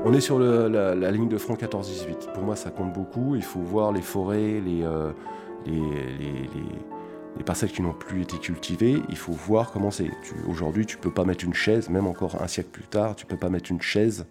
On 0.09 0.13
est 0.13 0.21
sur 0.21 0.39
la, 0.39 1.11
ligne 1.11 1.29
de 1.29 1.37
front 1.37 1.53
14-18. 1.53 2.33
Pour 2.33 2.41
moi, 2.41 2.55
ça 2.55 2.71
compte 2.71 2.91
beaucoup. 2.91 3.35
Il 3.35 3.43
faut 3.43 3.59
voir 3.59 3.91
les 3.91 4.01
forêts, 4.01 4.59
les, 4.59 4.81
euh, 4.81 5.11
les, 5.67 5.73
les- 5.73 6.47
les- 6.47 6.79
les 7.37 7.43
parcelles 7.43 7.71
qui 7.71 7.83
n'ont 7.83 7.93
plus 7.93 8.23
été 8.23 8.39
cultivées. 8.39 9.03
Il 9.09 9.15
faut 9.15 9.33
voir 9.33 9.69
comment 9.71 9.91
c'est. 9.91 10.09
Aujourd'hui, 10.47 10.87
tu 10.87 10.97
peux 10.97 11.13
pas 11.13 11.25
mettre 11.25 11.45
une 11.45 11.53
chaise, 11.53 11.89
même 11.89 12.07
encore 12.07 12.41
un 12.41 12.47
siècle 12.47 12.69
plus 12.71 12.87
tard, 12.87 13.15
tu 13.15 13.27
peux 13.27 13.37
pas 13.37 13.49
mettre 13.49 13.69
une 13.69 13.83
chaise 13.83 14.25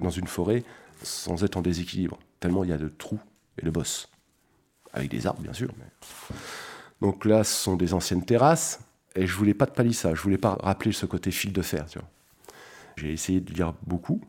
dans 0.00 0.10
une 0.10 0.26
forêt 0.26 0.64
sans 1.04 1.44
être 1.44 1.56
en 1.56 1.62
déséquilibre. 1.62 2.18
Tellement 2.40 2.64
il 2.64 2.70
y 2.70 2.72
a 2.72 2.76
de 2.78 2.88
trous 2.88 3.20
et 3.62 3.64
de 3.64 3.70
bosses. 3.70 4.08
Avec 4.92 5.10
des 5.12 5.28
arbres, 5.28 5.42
bien 5.42 5.52
sûr. 5.52 5.68
Donc 7.00 7.24
là, 7.24 7.44
ce 7.44 7.54
sont 7.54 7.76
des 7.76 7.94
anciennes 7.94 8.24
terrasses. 8.24 8.80
Et 9.14 9.28
je 9.28 9.36
voulais 9.36 9.54
pas 9.54 9.66
de 9.66 9.70
palissage. 9.70 10.18
Je 10.18 10.22
voulais 10.22 10.38
pas 10.38 10.58
rappeler 10.60 10.90
ce 10.90 11.06
côté 11.06 11.30
fil 11.30 11.52
de 11.52 11.62
fer. 11.62 11.86
J'ai 12.96 13.12
essayé 13.12 13.40
de 13.40 13.54
lire 13.54 13.74
beaucoup. 13.86 14.20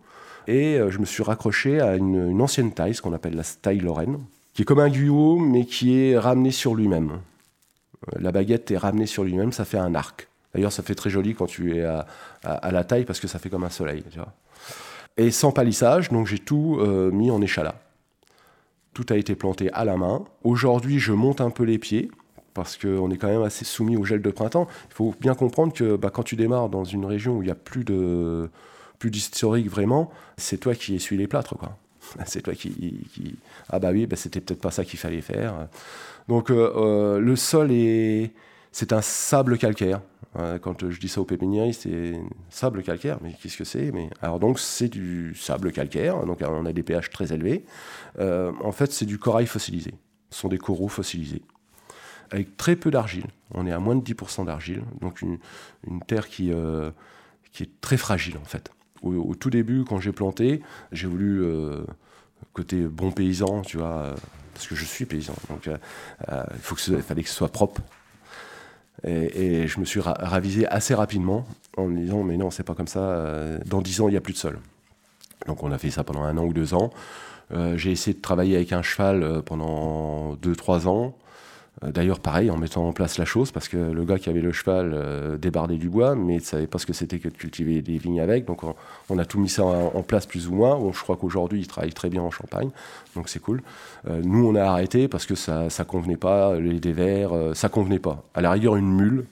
Et 0.48 0.78
euh, 0.78 0.90
je 0.90 1.00
me 1.00 1.06
suis 1.06 1.24
raccroché 1.24 1.80
à 1.80 1.96
une, 1.96 2.42
ancienne 2.42 2.74
taille, 2.74 2.96
ce 2.96 3.02
qu'on 3.02 3.14
appelle 3.14 3.36
la 3.36 3.44
taille 3.44 3.80
Lorraine, 3.80 4.20
qui 4.54 4.64
est 4.64 4.66
comme 4.66 4.80
un 4.80 4.90
guyot, 4.90 5.38
mais 5.38 5.66
qui 5.66 5.98
est 5.98 6.18
ramené 6.18 6.52
sur 6.52 6.76
lui-même. 6.76 7.20
Euh, 8.14 8.20
La 8.20 8.32
baguette 8.32 8.72
est 8.72 8.78
ramenée 8.78 9.06
sur 9.06 9.24
lui-même, 9.24 9.52
ça 9.52 9.66
fait 9.66 9.78
un 9.78 9.96
arc. 9.96 10.28
D'ailleurs, 10.54 10.72
ça 10.72 10.84
fait 10.84 10.96
très 10.96 11.10
joli 11.10 11.34
quand 11.34 11.46
tu 11.46 11.78
es 11.78 11.84
à, 11.84 12.06
la 12.44 12.84
taille, 12.84 13.06
parce 13.06 13.20
que 13.20 13.28
ça 13.28 13.40
fait 13.40 13.50
comme 13.50 13.64
un 13.64 13.70
soleil. 13.70 14.04
Et 15.16 15.32
sans 15.32 15.52
palissage, 15.52 16.10
donc 16.10 16.28
j'ai 16.28 16.40
tout 16.40 16.78
euh, 16.80 17.10
mis 17.12 17.32
en 17.32 17.42
échalas. 17.42 17.76
Tout 18.94 19.06
a 19.10 19.16
été 19.16 19.36
planté 19.36 19.72
à 19.72 19.86
la 19.86 19.96
main. 19.96 20.26
Aujourd'hui, 20.44 21.00
je 21.00 21.14
monte 21.14 21.40
un 21.40 21.52
peu 21.52 21.64
les 21.64 21.78
pieds, 21.78 22.12
parce 22.54 22.78
qu'on 22.78 23.10
est 23.12 23.18
quand 23.18 23.30
même 23.30 23.44
assez 23.44 23.66
soumis 23.66 23.98
au 23.98 24.04
gel 24.04 24.22
de 24.22 24.32
printemps. 24.32 24.68
Il 24.90 24.94
faut 24.94 25.16
bien 25.20 25.36
comprendre 25.36 25.74
que 25.74 25.96
bah, 25.96 26.10
quand 26.10 26.24
tu 26.24 26.36
démarres 26.36 26.70
dans 26.70 26.84
une 26.84 27.06
région 27.06 27.38
où 27.38 27.42
il 27.42 27.46
n'y 27.46 27.52
a 27.52 27.56
plus 27.56 27.84
de 27.84 28.50
plus 29.02 29.10
d'historique 29.10 29.68
vraiment, 29.68 30.12
c'est 30.38 30.60
toi 30.60 30.76
qui 30.76 30.94
essuie 30.94 31.18
les 31.18 31.28
plâtres, 31.28 31.58
quoi. 31.58 31.76
C'est 32.26 32.42
toi 32.42 32.54
qui, 32.54 33.08
ah 33.70 33.80
bah 33.80 33.92
oui, 33.92 34.06
bah 34.06 34.16
c'était 34.16 34.42
peut-être 34.42 34.60
pas 34.60 34.72
ça 34.72 34.84
qu'il 34.84 35.00
fallait 35.00 35.22
faire. 35.22 35.68
Donc 36.28 36.50
euh, 36.50 36.74
euh, 36.76 37.20
le 37.20 37.36
sol 37.36 37.72
est, 37.72 38.32
c'est 38.72 38.92
un 38.92 39.02
sable 39.02 39.58
calcaire. 39.58 40.02
Euh, 40.38 40.58
Quand 40.60 40.90
je 40.90 41.00
dis 41.00 41.08
ça 41.08 41.22
aux 41.22 41.26
pépiniéristes, 41.26 41.84
c'est 41.84 42.20
sable 42.50 42.84
calcaire. 42.84 43.20
Mais 43.22 43.34
qu'est-ce 43.42 43.56
que 43.56 43.64
c'est? 43.64 43.94
Alors 44.22 44.40
donc 44.40 44.60
c'est 44.60 44.90
du 44.90 45.36
sable 45.36 45.72
calcaire. 45.72 46.26
Donc 46.26 46.40
on 46.42 46.66
a 46.66 46.74
des 46.74 46.84
pH 46.84 47.12
très 47.12 47.32
élevés. 47.34 47.66
En 48.20 48.72
fait, 48.72 48.92
c'est 48.92 49.06
du 49.06 49.18
corail 49.18 49.46
fossilisé. 49.46 49.94
Ce 50.32 50.40
sont 50.42 50.50
des 50.50 50.58
coraux 50.58 50.90
fossilisés 50.90 51.44
avec 52.32 52.58
très 52.58 52.76
peu 52.76 52.92
d'argile. 52.92 53.28
On 53.54 53.68
est 53.68 53.72
à 53.72 53.80
moins 53.80 53.96
de 53.96 54.04
10% 54.04 54.46
d'argile, 54.46 54.84
donc 55.02 55.22
une, 55.22 55.38
terre 56.08 56.28
qui, 56.28 56.52
qui 57.54 57.64
est 57.64 57.82
très 57.82 57.98
fragile 57.98 58.38
en 58.38 58.46
fait. 58.46 58.72
Au, 59.02 59.34
tout 59.36 59.50
début, 59.50 59.84
quand 59.84 60.00
j'ai 60.00 60.12
planté, 60.12 60.62
j'ai 60.92 61.08
voulu 61.08 61.44
euh, 61.44 61.82
côté 62.54 62.84
bon 62.84 63.12
paysan, 63.12 63.62
tu 63.64 63.78
vois, 63.78 63.98
euh, 63.98 64.16
parce 64.54 64.68
que 64.68 64.76
je 64.76 64.86
suis 64.86 65.06
paysan, 65.06 65.34
donc 65.50 65.68
euh, 65.68 65.78
il 66.88 67.02
fallait 67.02 67.24
que 67.24 67.30
ce 67.30 67.36
soit 67.36 67.50
propre. 67.52 67.82
Et, 69.04 69.68
je 69.68 69.80
me 69.80 69.86
suis 69.86 70.00
ra- 70.00 70.18
ravisé 70.20 70.68
assez 70.68 70.94
rapidement 70.94 71.46
en 71.76 71.88
me 71.88 71.98
disant 71.98 72.22
mais 72.24 72.38
non 72.38 72.52
c'est 72.52 72.62
pas 72.64 72.76
comme 72.76 72.88
ça. 72.88 73.58
dans 73.66 73.82
10 73.82 74.02
ans 74.02 74.08
il 74.08 74.12
n'y 74.12 74.18
a 74.18 74.22
plus 74.22 74.34
de 74.34 74.38
sol. 74.38 74.60
Donc 75.48 75.64
on 75.64 75.72
a 75.72 75.80
fait 75.80 75.90
ça 75.90 76.04
pendant 76.04 76.22
un 76.22 76.38
an 76.38 76.44
ou 76.46 76.54
deux 76.54 76.76
ans. 76.76 76.92
J'ai 77.76 77.92
essayé 77.92 78.16
de 78.16 78.22
travailler 78.22 78.56
avec 78.58 78.74
un 78.74 78.84
cheval 78.84 79.42
pendant 79.44 80.36
2-3 80.36 80.88
ans. 80.88 81.18
D'ailleurs, 81.82 82.20
pareil, 82.20 82.52
en 82.52 82.58
mettant 82.58 82.88
en 82.88 82.92
place 82.92 83.18
la 83.18 83.26
chose, 83.26 83.52
parce 83.52 83.68
que 83.68 83.78
le 83.78 84.06
gars 84.06 84.20
qui 84.20 84.30
avait 84.30 84.42
le 84.42 84.52
cheval 84.52 84.92
euh, 84.94 85.38
débardait 85.38 85.78
du 85.78 85.90
bois, 85.90 86.16
mais 86.16 86.36
ne 86.36 86.40
savait 86.40 86.68
pas 86.68 86.78
ce 86.78 86.86
que 86.86 86.94
c'était 86.94 87.18
que 87.18 87.28
de 87.28 87.34
cultiver 87.34 87.82
des 87.82 87.98
vignes 87.98 88.22
avec. 88.22 88.46
Donc, 88.46 88.62
on, 89.10 89.18
a 89.18 89.26
tout 89.26 89.40
mis 89.40 89.50
ça 89.50 89.64
en, 89.64 90.04
place 90.04 90.28
plus 90.28 90.48
ou 90.48 90.54
moins. 90.54 90.80
Je 90.94 91.02
crois 91.02 91.16
qu'aujourd'hui, 91.16 91.62
il 91.62 91.68
travaille 91.68 91.94
très 91.94 92.10
bien 92.10 92.22
en 92.22 92.30
Champagne, 92.30 92.70
donc 93.16 93.30
c'est 93.30 93.40
cool. 93.40 93.64
Euh, 94.08 94.22
nous, 94.24 94.46
on 94.46 94.54
a 94.54 94.64
arrêté 94.64 95.08
parce 95.08 95.26
que 95.26 95.34
ça 95.34 95.64
ne 95.66 95.84
convenait 95.84 96.18
pas, 96.18 96.60
les 96.60 96.80
dévers, 96.80 97.34
euh, 97.34 97.54
ça 97.56 97.68
convenait 97.70 98.00
pas. 98.00 98.24
À 98.36 98.42
la 98.42 98.52
rigueur, 98.52 98.76
une 98.76 98.94
mule, 98.94 99.26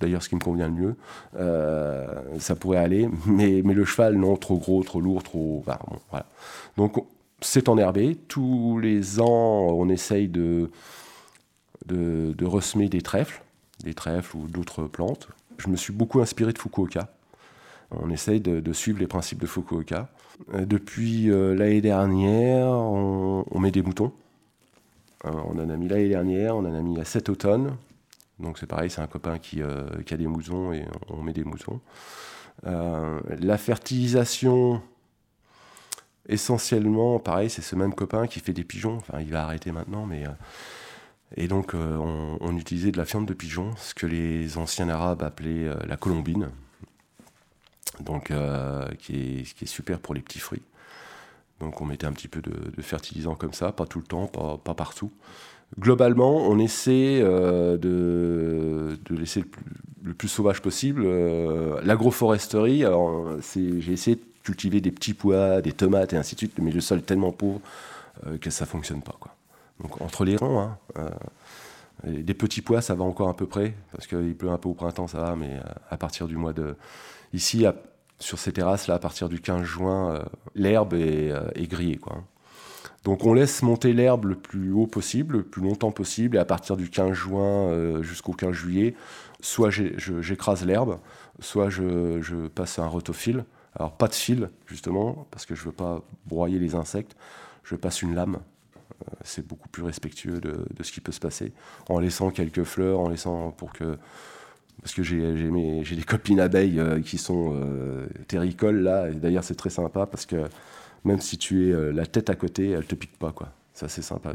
d'ailleurs, 0.00 0.24
ce 0.24 0.28
qui 0.28 0.34
me 0.34 0.40
convient 0.40 0.68
le 0.68 0.74
mieux, 0.74 0.96
euh, 1.38 2.06
ça 2.38 2.56
pourrait 2.56 2.78
aller, 2.78 3.08
mais, 3.26 3.62
mais 3.64 3.74
le 3.74 3.84
cheval, 3.84 4.16
non, 4.16 4.36
trop 4.36 4.56
gros, 4.56 4.82
trop 4.82 5.00
lourd, 5.00 5.22
trop. 5.22 5.62
voilà. 5.64 6.26
Donc, 6.76 6.96
c'est 7.40 7.68
enherbé. 7.68 8.16
Tous 8.28 8.78
les 8.80 9.20
ans, 9.20 9.26
on 9.26 9.88
essaye 9.88 10.28
de, 10.28 10.70
de, 11.86 12.44
ressemer 12.44 12.88
des 12.88 13.02
trèfles, 13.02 13.42
des 13.84 13.94
trèfles 13.94 14.36
ou 14.36 14.46
d'autres 14.48 14.84
plantes. 14.84 15.28
Je 15.58 15.68
me 15.68 15.76
suis 15.76 15.92
beaucoup 15.92 16.20
inspiré 16.20 16.52
de 16.52 16.58
Fukuoka. 16.58 17.12
On 17.90 18.10
essaye 18.10 18.40
de, 18.40 18.72
suivre 18.72 18.98
les 18.98 19.06
principes 19.06 19.40
de 19.40 19.46
Fukuoka. 19.46 20.08
Euh, 20.54 20.64
depuis 20.64 21.30
euh, 21.30 21.54
l'année 21.54 21.80
dernière, 21.80 22.68
on, 22.68 23.58
met 23.60 23.70
des 23.70 23.82
moutons. 23.82 24.12
Euh, 25.24 25.30
on 25.46 25.58
en 25.58 25.68
a 25.68 25.76
mis 25.76 25.88
l'année 25.88 26.08
dernière, 26.08 26.56
on 26.56 26.60
en 26.60 26.74
a 26.74 26.80
mis 26.80 26.98
à 27.00 27.04
cet 27.04 27.28
automne. 27.28 27.76
Donc 28.38 28.58
c'est 28.58 28.66
pareil, 28.66 28.90
c'est 28.90 29.02
un 29.02 29.06
copain 29.06 29.38
qui, 29.38 29.60
qui, 30.06 30.14
a 30.14 30.16
des 30.16 30.26
moutons 30.26 30.72
et 30.72 30.84
on 31.08 31.22
met 31.22 31.32
des 31.32 31.44
moutons. 31.44 31.80
la 32.64 33.58
fertilisation, 33.58 34.82
essentiellement, 36.28 37.20
pareil, 37.20 37.50
c'est 37.50 37.62
ce 37.62 37.76
même 37.76 37.94
copain 37.94 38.26
qui 38.26 38.40
fait 38.40 38.52
des 38.52 38.64
pigeons. 38.64 38.96
Enfin, 38.96 39.20
il 39.20 39.30
va 39.30 39.44
arrêter 39.44 39.70
maintenant, 39.70 40.06
mais. 40.06 40.24
Et 41.36 41.48
donc, 41.48 41.74
on, 41.74 42.56
utilisait 42.56 42.92
de 42.92 42.98
la 42.98 43.04
fiente 43.04 43.26
de 43.26 43.34
pigeon, 43.34 43.70
ce 43.76 43.94
que 43.94 44.06
les 44.06 44.58
anciens 44.58 44.88
arabes 44.88 45.22
appelaient 45.22 45.70
la 45.86 45.96
colombine 45.96 46.50
donc 48.00 48.30
euh, 48.30 48.86
qui, 48.98 49.44
est, 49.60 49.66
super 49.66 49.98
pour 49.98 50.14
les 50.14 50.20
petits 50.20 50.38
fruits. 50.38 50.62
Donc 51.60 51.80
on 51.80 51.84
mettait 51.84 52.06
un 52.06 52.12
petit 52.12 52.28
peu 52.28 52.40
de, 52.40 52.82
fertilisant 52.82 53.34
comme 53.34 53.52
ça, 53.52 53.72
pas 53.72 53.86
tout 53.86 53.98
le 53.98 54.04
temps, 54.04 54.26
pas, 54.26 54.74
partout. 54.74 55.10
Globalement, 55.78 56.36
on 56.36 56.58
essaie 56.58 57.20
euh, 57.22 57.78
de, 57.78 58.98
laisser 59.10 59.44
le 60.02 60.12
plus, 60.12 60.28
sauvage 60.28 60.60
possible. 60.60 61.02
Euh, 61.04 61.80
l'agroforesterie, 61.82 62.84
alors 62.84 63.28
j'ai 63.54 63.92
essayé 63.92 64.16
de 64.16 64.22
cultiver 64.42 64.80
des 64.80 64.90
petits 64.90 65.14
pois, 65.14 65.62
des 65.62 65.72
tomates 65.72 66.12
et 66.12 66.16
ainsi 66.16 66.34
de 66.34 66.40
suite, 66.40 66.58
mais 66.60 66.72
le 66.72 66.80
sol 66.80 66.98
est 66.98 67.02
tellement 67.02 67.32
pauvre 67.32 67.60
que 68.40 68.50
ça 68.50 68.66
fonctionne 68.66 69.02
pas. 69.02 69.18
Donc 69.80 70.00
entre 70.00 70.24
les 70.24 70.36
rangs, 70.36 70.76
hein, 70.96 71.10
des 72.04 72.34
petits 72.34 72.62
pois, 72.62 72.82
ça 72.82 72.94
va 72.94 73.04
encore 73.04 73.28
à 73.28 73.36
peu 73.36 73.46
près, 73.46 73.74
parce 73.92 74.06
qu'il 74.06 74.36
pleut 74.36 74.50
un 74.50 74.58
peu 74.58 74.68
au 74.68 74.74
printemps, 74.74 75.06
ça 75.06 75.20
va, 75.20 75.36
mais 75.36 75.60
à 75.90 75.96
partir 75.96 76.26
du 76.26 76.36
mois 76.36 76.52
de, 76.52 76.76
Ici, 77.32 77.64
sur 78.18 78.38
ces 78.38 78.52
terrasses-là, 78.52 78.94
à 78.94 78.98
partir 78.98 79.28
du 79.28 79.40
15 79.40 79.62
juin, 79.62 80.14
euh, 80.14 80.22
l'herbe 80.54 80.92
est, 80.94 81.30
euh, 81.30 81.50
grillée. 81.56 81.96
Quoi. 81.96 82.22
Donc 83.04 83.24
on 83.24 83.32
laisse 83.32 83.62
monter 83.62 83.92
l'herbe 83.92 84.26
le 84.26 84.34
plus 84.34 84.70
haut 84.72 84.86
possible, 84.86 85.38
le 85.38 85.42
plus 85.42 85.62
longtemps 85.62 85.92
possible, 85.92 86.36
et 86.36 86.38
à 86.38 86.44
partir 86.44 86.76
du 86.76 86.90
15 86.90 87.12
juin 87.12 87.68
euh, 87.68 88.02
jusqu'au 88.02 88.32
15 88.32 88.52
juillet, 88.52 88.94
soit 89.40 89.70
j'écrase 89.70 90.64
l'herbe, 90.64 90.98
soit 91.40 91.70
je, 91.70 92.46
passe 92.48 92.78
un 92.78 92.86
rotofil. 92.86 93.44
Alors 93.74 93.96
pas 93.96 94.08
de 94.08 94.14
fil, 94.14 94.50
justement, 94.66 95.26
parce 95.30 95.46
que 95.46 95.54
je 95.54 95.62
ne 95.62 95.66
veux 95.66 95.72
pas 95.72 96.02
broyer 96.26 96.58
les 96.58 96.74
insectes. 96.74 97.16
Je 97.64 97.74
passe 97.76 98.02
une 98.02 98.14
lame. 98.14 98.38
C'est 99.22 99.46
beaucoup 99.46 99.68
plus 99.68 99.82
respectueux 99.82 100.40
de, 100.40 100.64
ce 100.82 100.92
qui 100.92 101.00
peut 101.00 101.12
se 101.12 101.20
passer. 101.20 101.52
En 101.88 101.98
laissant 101.98 102.30
quelques 102.30 102.64
fleurs, 102.64 103.00
en 103.00 103.08
laissant 103.08 103.50
pour 103.52 103.72
que 103.72 103.98
parce 104.80 104.94
que 104.94 105.02
j'ai 105.02 105.96
des 105.96 106.02
copines 106.02 106.40
abeilles 106.40 106.80
euh, 106.80 107.00
qui 107.00 107.18
sont 107.18 107.54
euh, 107.54 108.06
terricoles 108.26 108.80
là, 108.80 109.10
d'ailleurs 109.10 109.44
c'est 109.44 109.54
très 109.54 109.70
sympa 109.70 110.06
parce 110.06 110.26
que 110.26 110.48
même 111.04 111.20
si 111.20 111.38
tu 111.38 111.68
es 111.68 111.72
euh, 111.72 111.92
la 111.92 112.06
tête 112.06 112.30
à 112.30 112.34
côté, 112.34 112.70
elles 112.70 112.86
te 112.86 112.94
piquent 112.94 113.18
pas 113.18 113.32
quoi. 113.32 113.50
Ça 113.74 113.88
c'est 113.88 114.02
sympa. 114.02 114.34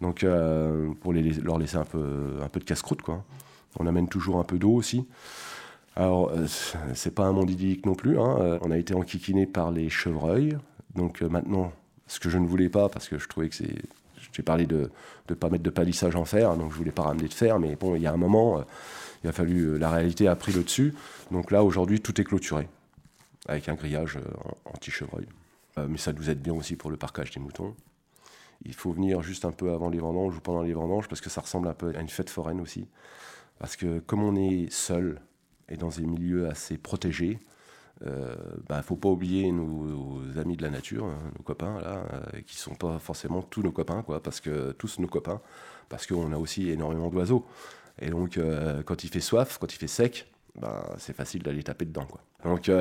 Donc 0.00 0.26
pour 1.00 1.12
les, 1.12 1.22
leur 1.34 1.58
laisser 1.58 1.76
un 1.76 1.84
peu, 1.84 2.38
un 2.42 2.48
peu 2.48 2.58
de 2.58 2.64
casse-croûte 2.64 3.02
quoi. 3.02 3.24
On 3.78 3.86
amène 3.86 4.08
toujours 4.08 4.38
un 4.38 4.44
peu 4.44 4.58
d'eau 4.58 4.72
aussi. 4.72 5.06
Alors 5.94 6.32
c'est 6.94 7.14
pas 7.14 7.24
un 7.24 7.32
monde 7.32 7.50
idyllique 7.50 7.86
non 7.86 7.94
plus. 7.94 8.18
Hein. 8.18 8.58
On 8.62 8.72
a 8.72 8.78
été 8.78 8.94
enquiquiné 8.94 9.46
par 9.46 9.70
les 9.70 9.88
chevreuils. 9.88 10.56
Donc 10.96 11.22
maintenant, 11.22 11.72
ce 12.12 12.20
que 12.20 12.28
je 12.28 12.38
ne 12.38 12.46
voulais 12.46 12.68
pas 12.68 12.88
parce 12.88 13.08
que 13.08 13.18
je 13.18 13.26
trouvais 13.26 13.48
que 13.48 13.54
c'est 13.54 13.82
j'ai 14.32 14.42
parlé 14.42 14.66
de 14.66 14.90
ne 15.28 15.34
pas 15.34 15.48
mettre 15.50 15.64
de 15.64 15.70
palissage 15.70 16.14
en 16.14 16.24
fer, 16.24 16.56
donc 16.56 16.70
je 16.72 16.76
voulais 16.76 16.92
pas 16.92 17.02
ramener 17.02 17.28
de 17.28 17.34
fer, 17.34 17.58
mais 17.58 17.76
bon, 17.76 17.96
il 17.96 18.02
y 18.02 18.06
a 18.06 18.12
un 18.12 18.16
moment, 18.16 18.58
euh, 18.58 18.62
il 19.24 19.28
a 19.28 19.32
fallu, 19.32 19.62
euh, 19.62 19.78
la 19.78 19.90
réalité 19.90 20.28
a 20.28 20.36
pris 20.36 20.52
le 20.52 20.62
dessus. 20.62 20.94
Donc 21.30 21.50
là, 21.50 21.64
aujourd'hui, 21.64 22.00
tout 22.00 22.18
est 22.20 22.24
clôturé, 22.24 22.68
avec 23.48 23.68
un 23.68 23.74
grillage 23.74 24.16
euh, 24.16 24.22
anti-chevreuil. 24.64 25.26
mais 25.88 25.98
ça 25.98 26.12
nous 26.12 26.30
aide 26.30 26.40
bien 26.40 26.54
aussi 26.54 26.76
pour 26.76 26.90
le 26.90 26.96
parcage 26.96 27.30
des 27.32 27.40
moutons. 27.40 27.74
Il 28.64 28.74
faut 28.74 28.92
venir 28.92 29.22
juste 29.22 29.44
un 29.44 29.50
peu 29.50 29.72
avant 29.72 29.90
les 29.90 29.98
vendanges 29.98 30.36
ou 30.36 30.40
pendant 30.40 30.62
les 30.62 30.72
vendanges, 30.72 31.08
parce 31.08 31.20
que 31.20 31.30
ça 31.30 31.40
ressemble 31.40 31.68
un 31.68 31.74
peu 31.74 31.92
à 31.96 32.00
une 32.00 32.08
fête 32.08 32.30
foraine 32.30 32.60
aussi. 32.60 32.86
Parce 33.58 33.76
que 33.76 33.98
comme 34.00 34.22
on 34.22 34.36
est 34.36 34.70
seul 34.70 35.20
et 35.68 35.76
dans 35.76 35.88
des 35.88 36.06
milieux 36.06 36.48
assez 36.48 36.78
protégés, 36.78 37.38
il 38.04 38.08
euh, 38.08 38.34
ne 38.56 38.62
bah, 38.68 38.82
faut 38.82 38.96
pas 38.96 39.08
oublier 39.08 39.52
nos, 39.52 40.20
amis 40.36 40.56
de 40.56 40.62
la 40.62 40.70
nature, 40.70 41.04
hein, 41.04 41.18
nos 41.36 41.42
copains, 41.42 41.80
là, 41.80 42.04
euh, 42.12 42.40
qui 42.46 42.56
sont 42.56 42.74
pas 42.74 42.98
forcément 42.98 43.42
tous 43.42 43.62
nos 43.62 43.70
copains, 43.70 44.02
quoi, 44.02 44.20
parce 44.20 44.40
que 44.40 44.72
tous 44.72 44.98
nos 44.98 45.06
copains, 45.06 45.40
parce 45.88 46.06
qu'on 46.06 46.32
a 46.32 46.36
aussi 46.36 46.70
énormément 46.70 47.10
d'oiseaux. 47.10 47.46
Et 48.00 48.10
donc, 48.10 48.38
euh, 48.38 48.82
quand 48.82 49.04
il 49.04 49.10
fait 49.10 49.20
soif, 49.20 49.58
quand 49.60 49.72
il 49.72 49.76
fait 49.76 49.86
sec, 49.86 50.26
bah, 50.58 50.84
c'est 50.98 51.14
facile 51.14 51.42
d'aller 51.42 51.62
taper 51.62 51.84
dedans. 51.84 52.06
Quoi. 52.06 52.20
Donc, 52.44 52.66
il 52.68 52.72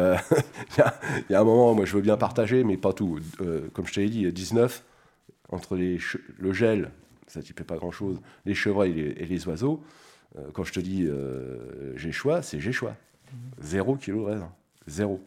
y, 1.30 1.34
a 1.36 1.40
un 1.40 1.44
moment, 1.44 1.76
moi, 1.76 1.86
je 1.86 1.96
veux 1.96 2.02
bien 2.02 2.18
partager, 2.18 2.64
mais 2.64 2.78
pas 2.78 2.94
tout. 2.94 3.20
comme 3.74 3.86
je 3.86 3.94
t'ai 3.94 4.10
dit, 4.10 4.32
19, 4.32 4.84
entre 5.50 5.76
les 5.76 6.00
le 6.40 6.52
gel, 6.52 6.90
ça 7.28 7.42
ne 7.42 7.46
fait 7.46 7.64
pas 7.64 7.78
grand-chose, 7.78 8.20
les 8.46 8.56
chevreuils 8.56 9.00
et 9.00 9.26
les, 9.26 9.48
oiseaux, 9.48 9.84
quand 10.54 10.64
je 10.64 10.74
te 10.74 10.80
dis 10.80 11.08
j'ai 11.96 12.12
choix, 12.12 12.42
c'est 12.42 12.60
j'ai 12.60 12.72
choix. 12.72 12.96
Zéro 13.62 13.96
kilo 13.96 14.26
de 14.26 14.32
raisin. 14.32 14.52
Zéro. 14.92 15.22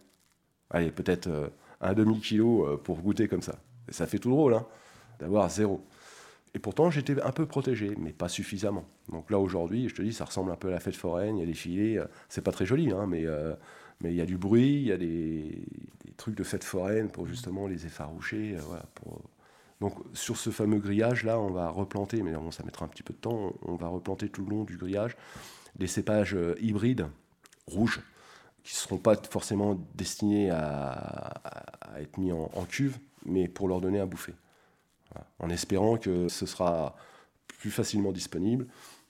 Allez, 0.68 0.90
peut-être 0.90 1.26
euh, 1.28 1.48
un 1.80 1.94
demi-kilo 1.94 2.66
euh, 2.66 2.76
pour 2.76 2.98
goûter 2.98 3.28
comme 3.28 3.40
ça. 3.40 3.56
ça 3.88 4.06
fait 4.06 4.18
tout 4.18 4.30
drôle, 4.30 4.54
hein, 4.54 4.66
d'avoir 5.18 5.48
zéro. 5.48 5.82
Et 6.54 6.58
pourtant, 6.58 6.90
j'étais 6.90 7.20
un 7.22 7.32
peu 7.32 7.46
protégé, 7.46 7.94
mais 7.98 8.12
pas 8.12 8.28
suffisamment. 8.28 8.84
Donc 9.10 9.30
là, 9.30 9.38
aujourd'hui, 9.38 9.88
je 9.88 9.94
te 9.94 10.02
dis, 10.02 10.12
ça 10.12 10.26
ressemble 10.26 10.52
un 10.52 10.56
peu 10.56 10.68
à 10.68 10.72
la 10.72 10.80
fête 10.80 10.96
foraine, 10.96 11.38
il 11.38 11.40
y 11.40 11.42
a 11.42 11.46
des 11.46 11.54
filets, 11.54 11.98
euh, 11.98 12.04
c'est 12.28 12.42
pas 12.42 12.52
très 12.52 12.66
joli, 12.66 12.92
hein, 12.92 13.06
mais 13.06 13.24
il 14.04 14.14
y 14.14 14.20
a 14.20 14.26
du 14.26 14.36
bruit, 14.36 14.82
il 14.82 14.86
y 14.86 14.92
a 14.92 14.98
des, 14.98 15.64
trucs 16.16 16.36
de 16.36 16.44
fête 16.44 16.62
foraine 16.62 17.08
pour 17.08 17.26
justement 17.26 17.66
les 17.66 17.86
effaroucher. 17.86 18.56
Donc 19.80 19.94
sur 20.12 20.36
ce 20.36 20.50
fameux 20.50 20.78
grillage-là, 20.78 21.40
on 21.40 21.50
va 21.50 21.70
replanter, 21.70 22.22
mais 22.22 22.32
bon, 22.32 22.52
ça 22.52 22.62
mettra 22.62 22.84
un 22.84 22.88
petit 22.88 23.02
peu 23.02 23.14
de 23.14 23.18
temps, 23.18 23.52
on 23.62 23.74
va 23.74 23.88
replanter 23.88 24.28
tout 24.28 24.44
le 24.44 24.50
long 24.50 24.62
du 24.62 24.76
grillage 24.76 25.16
des 25.74 25.88
cépages 25.88 26.36
hybrides 26.60 27.08
rouges 27.66 28.00
qui 28.64 28.74
ne 28.74 28.78
seront 28.78 28.98
pas 28.98 29.14
forcément 29.30 29.78
destinés 29.94 30.50
à, 30.50 31.34
être 31.98 32.18
mis 32.18 32.32
en, 32.32 32.64
cuve, 32.68 32.98
mais 33.24 33.46
pour 33.46 33.68
leur 33.68 33.80
donner 33.80 34.00
à 34.00 34.06
bouffer. 34.06 34.34
En 35.38 35.50
espérant 35.50 35.96
que 35.96 36.28
ce 36.28 36.46
sera 36.46 36.96
plus 37.46 37.70
facilement 37.70 38.10
disponible, 38.10 38.66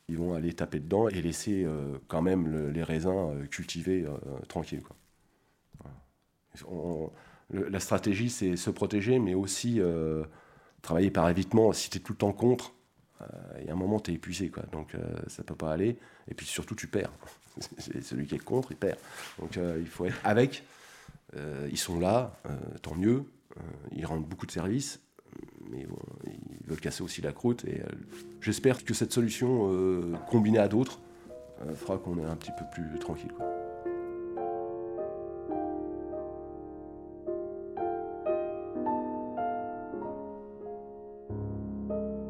ils 0.09 0.19
vont 0.19 0.35
aller 0.35 0.53
taper 0.53 0.81
dedans 0.81 1.09
et 1.09 1.23
laisser 1.23 1.65
euh, 1.65 1.99
quand 2.09 2.21
même 2.21 2.71
les 2.71 2.83
raisins 2.83 3.09
euh, 3.11 3.47
cultivés 3.47 4.05
euh, 4.05 4.39
tranquilles. 4.49 4.83
la 7.51 7.81
stratégie, 7.81 8.29
c'est 8.29 8.57
se 8.57 8.71
protéger, 8.71 9.19
mais 9.19 9.35
aussi 9.35 9.81
travailler 10.83 11.11
par 11.11 11.29
évitement. 11.29 11.73
Si 11.73 11.91
tu 11.91 11.99
es 11.99 12.01
tout 12.01 12.13
le 12.13 12.19
temps 12.19 12.33
contre, 12.33 12.75
il 13.61 13.67
y 13.67 13.71
a 13.71 13.73
un 13.73 13.77
moment, 13.77 14.01
tu 14.01 14.11
es 14.11 14.15
épuisé. 14.15 14.51
Donc 14.73 14.97
ça 15.29 15.43
ne 15.43 15.47
peut 15.47 15.55
pas 15.55 15.73
aller. 15.73 15.97
Et 16.29 16.35
puis 16.35 16.47
surtout, 16.47 16.75
tu 16.75 16.89
perds. 16.89 17.13
Celui 17.79 18.27
qui 18.27 18.35
est 18.35 18.39
contre, 18.39 18.73
il 18.73 18.77
perd. 18.77 18.99
Donc 19.39 19.57
euh, 19.57 19.79
il 19.81 19.87
faut 19.87 20.07
être 20.07 20.19
avec. 20.25 20.65
Euh, 21.37 21.69
ils 21.71 21.79
sont 21.79 21.99
là, 21.99 22.37
euh, 22.47 22.51
tant 22.83 22.95
mieux. 22.95 23.25
ils 23.93 24.07
rendent 24.07 24.27
beaucoup 24.27 24.47
de 24.47 24.53
services, 24.53 25.01
mais 25.71 25.87
ils 26.27 26.67
veulent 26.67 26.81
casser 26.81 27.03
aussi 27.03 27.21
la 27.23 27.33
croûte. 27.33 27.65
Et 27.65 27.81
j'espère 28.41 28.85
que 28.85 28.95
cette 28.95 29.13
solution, 29.13 29.71
combinée 30.29 30.59
à 30.59 30.69
d'autres, 30.69 31.01
fera 31.77 31.99
qu'on 31.99 32.19
est 32.19 32.25
un 32.25 32.37
petit 32.37 32.53
peu 32.59 32.65
plus 32.73 32.99
tranquille. 32.99 33.33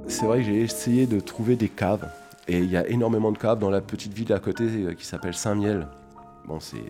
C'est 0.06 0.26
vrai 0.26 0.38
que 0.38 0.44
j'ai 0.44 0.62
essayé 0.62 1.06
de 1.06 1.18
trouver 1.18 1.56
des 1.56 1.68
caves 1.68 2.08
et 2.46 2.58
il 2.58 2.70
y 2.70 2.76
a 2.76 2.86
énormément 2.88 3.32
de 3.32 3.38
caves 3.38 3.58
dans 3.58 3.70
la 3.70 3.80
petite 3.80 4.12
ville 4.12 4.32
à 4.32 4.38
côté 4.38 4.64
euh, 4.64 4.94
qui 4.94 5.06
s'appelle 5.06 5.34
Saint-Miel. 5.34 5.88
Bon, 6.46 6.60
c'est, 6.60 6.82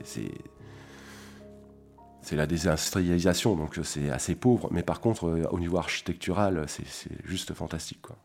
la 2.33 2.47
désindustrialisation, 2.47 3.55
donc 3.55 3.79
euh, 3.79 3.85
c'est 3.85 4.11
assez 4.11 4.35
pauvre. 4.35 4.69
Mais 4.73 4.83
par 4.83 5.01
contre, 5.01 5.29
euh, 5.29 5.45
au 5.51 5.61
niveau 5.61 5.79
architectural, 5.79 6.65
c'est, 6.67 6.85
juste 7.25 7.55
fantastique. 7.55 8.03
Quoi. 8.03 8.17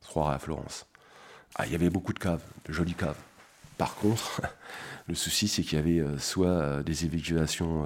Trois 0.00 0.32
à 0.32 0.38
Florence. 0.38 0.86
Ah, 1.54 1.66
il 1.66 1.72
y 1.72 1.74
avait 1.74 1.90
beaucoup 1.90 2.12
de 2.12 2.18
caves, 2.18 2.42
de 2.64 2.72
jolies 2.72 2.94
caves. 2.94 3.18
Par 3.78 3.94
contre, 3.94 4.42
le 5.06 5.14
souci, 5.14 5.46
c'est 5.46 5.62
qu'il 5.62 5.78
y 5.78 5.80
avait 5.80 6.18
soit 6.18 6.82
des 6.82 7.04
évacuations 7.04 7.84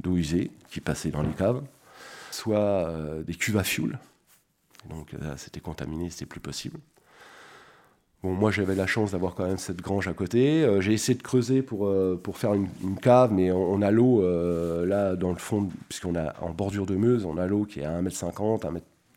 d'eau 0.00 0.16
usée 0.16 0.50
qui 0.70 0.80
passaient 0.80 1.10
dans 1.10 1.22
les 1.22 1.32
caves, 1.32 1.62
soit 2.30 2.92
des 3.26 3.34
cuves 3.34 3.56
à 3.56 3.64
fioul. 3.64 3.98
Donc 4.90 5.12
là, 5.12 5.36
c'était 5.36 5.60
contaminé, 5.60 6.10
c'était 6.10 6.26
plus 6.26 6.40
possible. 6.40 6.78
Moi 8.32 8.50
j'avais 8.50 8.74
la 8.74 8.86
chance 8.86 9.12
d'avoir 9.12 9.34
quand 9.34 9.46
même 9.46 9.58
cette 9.58 9.80
grange 9.80 10.08
à 10.08 10.12
côté. 10.12 10.64
Euh, 10.64 10.80
j'ai 10.80 10.92
essayé 10.92 11.16
de 11.16 11.22
creuser 11.22 11.62
pour, 11.62 11.86
euh, 11.86 12.20
pour 12.20 12.38
faire 12.38 12.54
une, 12.54 12.68
cave, 13.00 13.32
mais 13.32 13.50
on, 13.52 13.80
a 13.82 13.90
l'eau 13.90 14.22
euh, 14.22 14.84
là 14.86 15.16
dans 15.16 15.30
le 15.30 15.38
fond, 15.38 15.68
puisqu'on 15.88 16.14
a 16.14 16.34
en 16.40 16.50
bordure 16.50 16.86
de 16.86 16.96
Meuse, 16.96 17.24
on 17.24 17.36
a 17.36 17.46
l'eau 17.46 17.64
qui 17.64 17.80
est 17.80 17.84
à 17.84 18.00
1m50, 18.00 18.62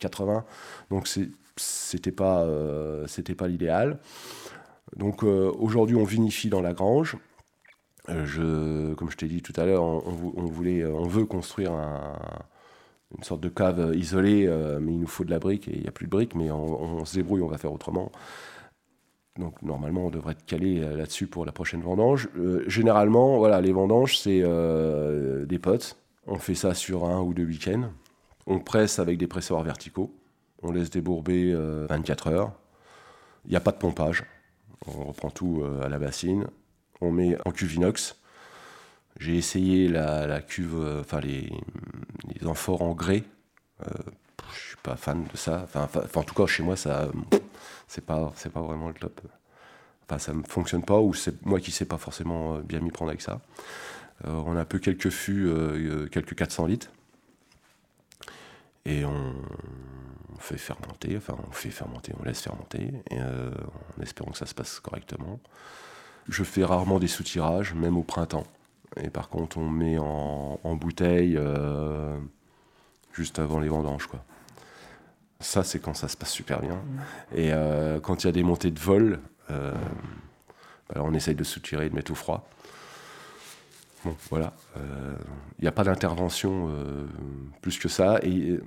1m80. 0.02 0.44
Donc 0.90 1.08
c'était 1.56 2.12
pas, 2.12 2.48
c'était 3.08 3.36
pas 3.36 3.48
l'idéal. 3.48 4.00
Donc 4.96 5.24
aujourd'hui 5.24 5.96
on 5.96 6.04
vinifie 6.06 6.50
dans 6.50 6.62
la 6.62 6.74
grange. 6.74 7.18
Comme 8.06 8.26
je 8.26 9.18
t'ai 9.18 9.28
dit 9.28 9.42
tout 9.42 9.54
à 9.56 9.66
l'heure, 9.66 9.84
on, 9.84 10.46
voulait, 10.46 10.86
on 10.86 11.08
veut 11.08 11.26
construire 11.26 11.72
une 13.18 13.24
sorte 13.24 13.42
de 13.42 13.50
cave 13.50 13.94
isolée, 13.96 14.48
mais 14.82 14.94
il 14.94 15.00
nous 15.00 15.08
faut 15.08 15.24
de 15.24 15.32
la 15.32 15.40
brique 15.40 15.68
et 15.68 15.76
il 15.76 15.82
n'y 15.82 15.88
a 15.88 15.92
plus 15.92 16.06
de 16.06 16.12
brique, 16.12 16.36
mais 16.36 16.52
on, 16.52 17.00
on, 17.00 17.06
se 17.06 17.16
débrouille, 17.16 17.42
on 17.42 17.48
va 17.48 17.58
faire 17.58 17.74
autrement. 17.74 18.12
Donc 19.40 19.62
normalement, 19.62 20.08
on 20.08 20.10
devrait 20.10 20.34
être 20.34 20.46
calé 20.46 20.82
euh, 20.82 20.98
là-dessus 20.98 21.26
pour 21.26 21.46
la 21.46 21.54
prochaine 21.54 21.82
vendange. 21.82 22.28
Euh, 22.38 22.64
généralement, 22.68 23.38
voilà, 23.38 23.62
les 23.62 23.72
vendanges, 23.72 24.18
c'est 24.20 24.42
euh, 24.44 25.46
des 25.46 25.60
potes. 25.60 25.98
On 26.28 26.36
fait 26.36 26.56
ça 26.56 26.74
sur 26.74 27.06
un 27.06 27.22
ou 27.22 27.34
deux 27.34 27.46
week-ends. 27.46 27.90
On 28.46 28.60
presse 28.60 29.00
avec 29.00 29.18
des 29.18 29.28
pressoirs 29.28 29.64
verticaux. 29.64 30.14
On 30.62 30.72
laisse 30.72 30.90
débourber 30.90 31.54
24 31.90 32.28
heures. 32.28 32.52
Il 33.46 33.52
n'y 33.52 33.56
a 33.56 33.62
pas 33.62 33.72
de 33.72 33.78
pompage. 33.78 34.26
On 34.86 35.06
reprend 35.06 35.30
tout 35.30 35.64
à 35.82 35.88
la 35.88 35.98
bassine. 35.98 36.48
On 37.00 37.12
met 37.12 37.38
en 37.46 37.52
cuve 37.52 37.76
inox. 37.76 38.18
J'ai 39.18 39.38
essayé 39.38 39.88
la, 39.88 40.42
cuve, 40.42 41.00
enfin 41.00 41.22
les, 41.22 41.50
amphores 42.46 42.82
en 42.82 42.94
grès. 42.94 43.24
Je 44.54 44.68
suis 44.70 44.78
pas 44.84 44.96
fan 44.96 45.26
de 45.32 45.38
ça. 45.38 45.64
Enfin, 45.64 45.88
en 46.16 46.24
tout 46.24 46.36
cas, 46.36 46.46
chez 46.46 46.64
moi, 46.64 46.76
ça 46.76 47.10
c'est 47.88 48.06
pas 48.06 48.32
c'est 48.36 48.52
pas 48.52 48.62
vraiment 48.62 48.88
le 48.88 48.94
top. 48.94 49.22
Enfin, 50.10 50.20
ça 50.20 50.34
ne 50.34 50.44
fonctionne 50.44 50.84
pas 50.84 51.00
ou 51.00 51.14
c'est 51.14 51.46
moi 51.46 51.60
qui 51.60 51.72
sais 51.72 51.86
pas 51.86 51.98
forcément 51.98 52.56
euh, 52.56 52.62
bien 52.62 52.80
m'y 52.80 52.92
prendre 52.92 53.10
avec 53.10 53.22
ça. 53.22 53.42
Euh, 54.26 54.32
on 54.46 54.56
a 54.56 54.66
peu 54.66 54.80
quelques 54.80 55.10
fûts, 55.10 55.46
euh, 55.48 56.08
quelques 56.08 56.36
400 56.36 56.66
litres 56.66 56.92
et 58.86 59.06
on, 59.06 59.36
fait 60.40 60.58
fermenter, 60.58 61.18
enfin 61.18 61.36
on 61.48 61.52
fait 61.52 61.70
fermenter, 61.70 62.14
on 62.18 62.24
laisse 62.24 62.42
fermenter 62.42 62.94
et 63.12 63.20
en 63.20 64.02
espérant 64.02 64.32
que 64.32 64.38
ça 64.38 64.46
se 64.46 64.56
passe 64.56 64.80
correctement. 64.80 65.38
Je 66.30 66.46
fais 66.46 66.64
rarement 66.64 66.98
des 66.98 67.10
soutirages, 67.10 67.74
même 67.74 67.98
au 67.98 68.04
printemps. 68.04 68.48
Et 68.96 69.10
par 69.10 69.28
contre, 69.28 69.58
on 69.58 69.70
met 69.70 69.98
en 70.00 70.76
bouteille 70.76 71.38
juste 73.14 73.40
avant 73.40 73.60
les 73.60 73.70
vendanges, 73.70 74.08
quoi. 74.08 74.24
Ça, 75.42 75.64
c'est 75.64 75.80
quand 75.80 75.94
ça 75.94 76.08
se 76.10 76.18
passe 76.18 76.32
super 76.32 76.62
bien. 76.62 76.82
Et 77.34 77.52
euh, 77.54 78.00
quand 78.02 78.24
il 78.24 78.28
y 78.28 78.30
a 78.30 78.34
des 78.34 78.44
montées 78.44 78.72
de 78.72 78.80
vol, 78.80 79.20
euh, 79.52 79.74
bah, 80.90 81.02
on 81.04 81.14
essaye 81.14 81.36
de 81.36 81.46
soutirer, 81.46 81.90
de 81.90 81.96
mettre 81.96 82.12
au 82.12 82.16
froid. 82.16 82.50
Bon, 84.04 84.16
voilà. 84.30 84.54
Il 84.76 84.82
euh, 84.82 85.16
n'y 85.62 85.68
a 85.68 85.72
pas 85.72 85.86
d'intervention 85.86 86.70
plus 87.62 87.80
que 87.80 87.88
ça. 87.88 88.20
Et 88.22 88.30
il 88.30 88.62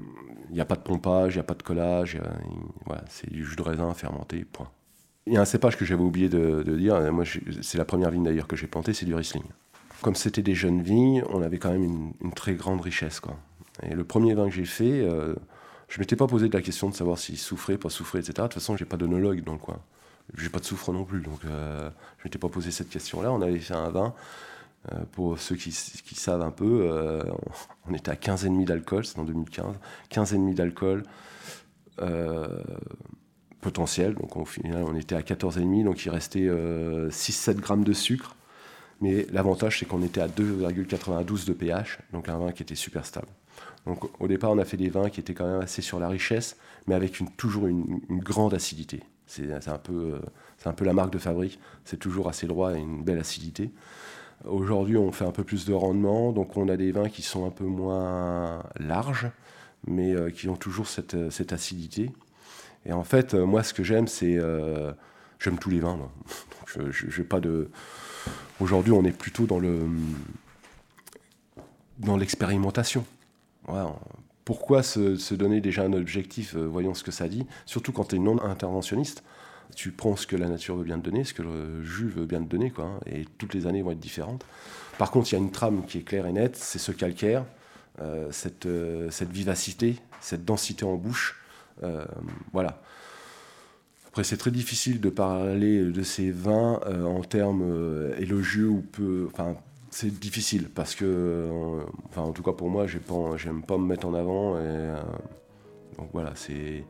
n'y 0.50 0.60
a 0.60 0.64
pas 0.64 0.76
de 0.76 0.82
pompage, 0.82 1.34
il 1.34 1.36
n'y 1.36 1.40
a 1.40 1.44
pas 1.44 1.54
de 1.54 1.62
collage. 1.62 2.18
voilà, 2.86 3.04
c'est 3.08 3.30
du 3.30 3.44
jus 3.44 3.56
de 3.56 3.62
raisin 3.62 3.92
fermenté, 3.92 4.44
point. 4.44 4.70
Il 5.26 5.34
y 5.34 5.36
a 5.36 5.42
un 5.42 5.46
cépage 5.46 5.76
que 5.76 5.84
j'avais 5.84 6.02
oublié 6.02 6.30
de, 6.30 6.62
dire. 6.76 7.12
Moi, 7.12 7.24
c'est 7.60 7.78
la 7.78 7.84
première 7.84 8.10
vigne 8.10 8.24
d'ailleurs 8.24 8.48
que 8.48 8.56
j'ai 8.56 8.66
plantée, 8.66 8.94
c'est 8.94 9.06
du 9.06 9.14
Riesling. 9.14 9.44
Comme 10.00 10.16
c'était 10.16 10.42
des 10.42 10.54
jeunes 10.54 10.82
vignes, 10.82 11.22
on 11.28 11.42
avait 11.42 11.58
quand 11.58 11.70
même 11.70 11.84
une, 11.84 12.12
une, 12.22 12.32
très 12.32 12.54
grande 12.54 12.80
richesse. 12.80 13.20
Quoi. 13.20 13.36
Et 13.82 13.94
le 13.94 14.04
premier 14.04 14.34
vin 14.34 14.48
que 14.48 14.54
j'ai 14.54 14.64
fait, 14.64 15.06
je 15.88 15.98
m'étais 15.98 16.16
pas 16.16 16.26
posé 16.26 16.48
la 16.48 16.62
question 16.62 16.88
de 16.88 16.94
savoir 16.94 17.18
s'il 17.18 17.38
souffrait, 17.38 17.76
pas 17.76 17.90
souffrait, 17.90 18.20
etc. 18.20 18.32
De 18.34 18.42
toute 18.42 18.54
façon, 18.54 18.76
j'ai 18.76 18.84
pas 18.84 18.96
d'onologue 18.96 19.42
dans 19.44 19.52
le 19.52 19.58
coin. 19.58 19.78
J'ai 20.36 20.48
pas 20.48 20.58
de 20.58 20.64
soufre 20.64 20.92
non 20.92 21.04
plus, 21.04 21.20
donc 21.20 21.44
euh, 21.44 21.90
je 22.18 22.24
m'étais 22.24 22.38
pas 22.38 22.48
posé 22.48 22.70
cette 22.70 22.88
question-là. 22.88 23.30
On 23.30 23.42
avait 23.42 23.58
fait 23.58 23.74
un 23.74 23.90
vin. 23.90 24.14
Euh, 24.90 24.96
pour 25.12 25.38
ceux 25.38 25.54
qui, 25.54 25.70
savent 25.70 26.42
un 26.42 26.50
peu, 26.50 26.88
euh, 26.90 27.22
on 27.86 27.94
était 27.94 28.10
à 28.10 28.14
15,5 28.14 28.64
d'alcool, 28.64 29.04
c'est 29.04 29.18
en 29.18 29.24
2015. 29.24 29.76
15,5 30.10 30.54
d'alcool 30.54 31.02
potentiel, 33.60 34.14
donc 34.14 34.36
au 34.36 34.44
final 34.44 34.82
on 34.82 34.96
était 34.96 35.14
à 35.14 35.20
14,5, 35.20 35.84
donc 35.84 36.04
il 36.04 36.10
restait 36.10 36.48
6-7 36.48 37.56
grammes 37.56 37.84
de 37.84 37.92
sucre. 37.92 38.34
Mais 39.00 39.26
l'avantage 39.30 39.78
c'est 39.78 39.86
qu'on 39.86 40.02
était 40.02 40.20
à 40.20 40.26
2,92 40.26 41.46
de 41.46 41.52
pH, 41.52 41.98
donc 42.12 42.28
un 42.28 42.38
vin 42.38 42.50
qui 42.50 42.64
était 42.64 42.74
super 42.74 43.06
stable. 43.06 43.28
Au 44.20 44.28
départ, 44.28 44.52
on 44.52 44.58
a 44.58 44.64
fait 44.64 44.76
des 44.76 44.88
vins 44.88 45.10
qui 45.10 45.18
étaient 45.18 45.34
quand 45.34 45.46
même 45.46 45.60
assez 45.60 45.82
sur 45.82 45.98
la 45.98 46.08
richesse, 46.08 46.56
mais 46.86 46.94
avec 46.94 47.20
toujours 47.36 47.66
une, 47.66 48.00
grande 48.10 48.54
acidité. 48.54 49.02
C'est 49.26 49.50
un, 49.68 49.78
peu, 49.78 50.20
la 50.80 50.92
marque 50.92 51.12
de 51.12 51.18
fabrique, 51.18 51.58
c'est 51.84 51.96
toujours 51.96 52.28
assez 52.28 52.46
droit 52.46 52.74
et 52.74 52.78
une 52.78 53.02
belle 53.02 53.18
acidité. 53.18 53.70
Aujourd'hui, 54.44 54.96
on 54.96 55.10
fait 55.10 55.24
un 55.24 55.32
peu 55.32 55.42
plus 55.42 55.64
de 55.66 55.72
rendement, 55.72 56.32
donc 56.32 56.56
on 56.56 56.68
a 56.68 56.76
des 56.76 56.92
vins 56.92 57.08
qui 57.08 57.22
sont 57.22 57.46
un 57.46 57.50
peu 57.50 57.64
moins 57.64 58.62
larges, 58.78 59.28
mais 59.86 60.14
euh, 60.14 60.30
qui 60.30 60.48
ont 60.48 60.56
toujours 60.56 60.86
cette, 60.86 61.30
cette, 61.30 61.52
acidité. 61.52 62.10
Et 62.84 62.92
en 62.92 63.04
fait, 63.04 63.34
euh, 63.34 63.46
moi, 63.46 63.62
ce 63.62 63.72
que 63.74 63.84
j'aime, 63.84 64.08
c'est. 64.08 64.36
Euh, 64.36 64.92
j'aime 65.38 65.58
tous 65.58 65.70
les 65.70 65.80
vins. 65.80 65.98
Aujourd'hui, 68.60 68.92
on 68.92 69.04
est 69.04 69.16
plutôt 69.16 69.46
dans 69.46 69.58
le 69.58 69.80
dans 71.98 72.16
l'expérimentation 72.16 73.04
pourquoi 74.44 74.82
se, 74.82 75.34
donner 75.34 75.60
déjà 75.60 75.82
un 75.84 75.92
objectif 75.92 76.54
euh, 76.54 76.66
Voyons 76.66 76.94
ce 76.94 77.04
que 77.04 77.10
ça 77.12 77.28
dit. 77.28 77.46
Surtout 77.66 77.92
quand 77.92 78.04
tu 78.08 78.16
es 78.16 78.18
non 78.18 78.42
interventionniste. 78.42 79.22
Tu 79.74 79.90
prends 79.90 80.16
ce 80.16 80.26
que 80.26 80.36
la 80.36 80.48
nature 80.48 80.76
veut 80.76 80.84
bien 80.84 80.98
te 80.98 81.08
donner, 81.08 81.24
ce 81.24 81.32
que 81.32 81.42
le 81.42 81.82
jus 81.82 82.08
veut 82.08 82.26
bien 82.26 82.42
te 82.42 82.48
donner, 82.48 82.70
quoi, 82.70 82.84
hein, 82.84 83.00
et 83.06 83.24
toutes 83.38 83.54
les 83.54 83.66
années 83.66 83.80
vont 83.80 83.92
être 83.92 83.98
différentes. 83.98 84.44
Par 84.98 85.10
contre, 85.10 85.30
il 85.30 85.32
y 85.32 85.36
a 85.36 85.38
une 85.38 85.50
trame 85.50 85.86
qui 85.86 85.96
est 85.96 86.02
claire 86.02 86.26
et 86.26 86.32
nette, 86.32 86.56
c'est 86.56 86.78
ce 86.78 86.92
calcaire, 86.92 87.46
euh, 88.02 88.28
cette, 88.32 88.66
euh, 88.66 89.08
cette, 89.10 89.30
vivacité, 89.30 89.96
cette 90.20 90.44
densité 90.44 90.84
en 90.84 90.96
bouche. 90.96 91.40
voilà. 92.52 92.82
Après, 94.08 94.24
c'est 94.24 94.36
très 94.36 94.50
difficile 94.50 95.00
de 95.00 95.08
parler 95.08 95.82
de 95.86 96.02
ces 96.02 96.30
vins 96.30 96.78
en 96.86 97.22
termes 97.22 98.12
élogieux 98.18 98.68
ou 98.68 98.82
peu. 98.82 99.30
C'est 99.92 100.08
difficile 100.08 100.68
parce 100.74 100.94
que, 100.94 101.04
euh, 101.04 101.84
en 102.16 102.32
tout 102.32 102.42
cas 102.42 102.52
pour 102.52 102.70
moi, 102.70 102.86
j'aime 102.86 103.62
pas 103.62 103.76
me 103.76 103.86
mettre 103.86 104.06
en 104.06 104.14
avant. 104.14 104.56
Et, 104.56 104.62
euh, 104.62 104.96
donc 105.98 106.08
voilà, 106.12 106.32
c'est 106.34 106.84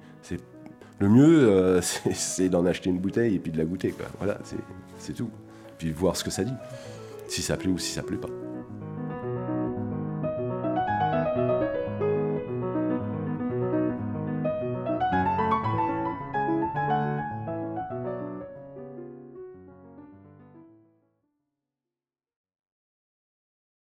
le 0.99 1.09
mieux, 1.09 1.49
euh, 1.49 1.81
c'est 1.83 2.49
d'en 2.49 2.65
acheter 2.65 2.91
une 2.91 3.01
bouteille 3.01 3.35
et 3.35 3.39
puis 3.39 3.51
de 3.51 3.59
la 3.59 3.65
goûter. 3.65 3.91
Quoi. 3.91 4.07
Voilà, 4.19 4.39
c'est 4.99 5.13
tout. 5.13 5.31
Puis 5.79 5.91
voir 5.91 6.17
ce 6.17 6.23
que 6.23 6.31
ça 6.31 6.45
dit, 6.45 6.55
si 7.29 7.43
ça 7.43 7.57
plaît 7.57 7.71
ou 7.71 7.79
si 7.79 7.93
ça 7.93 8.03
plaît 8.03 8.17
pas. 8.17 8.29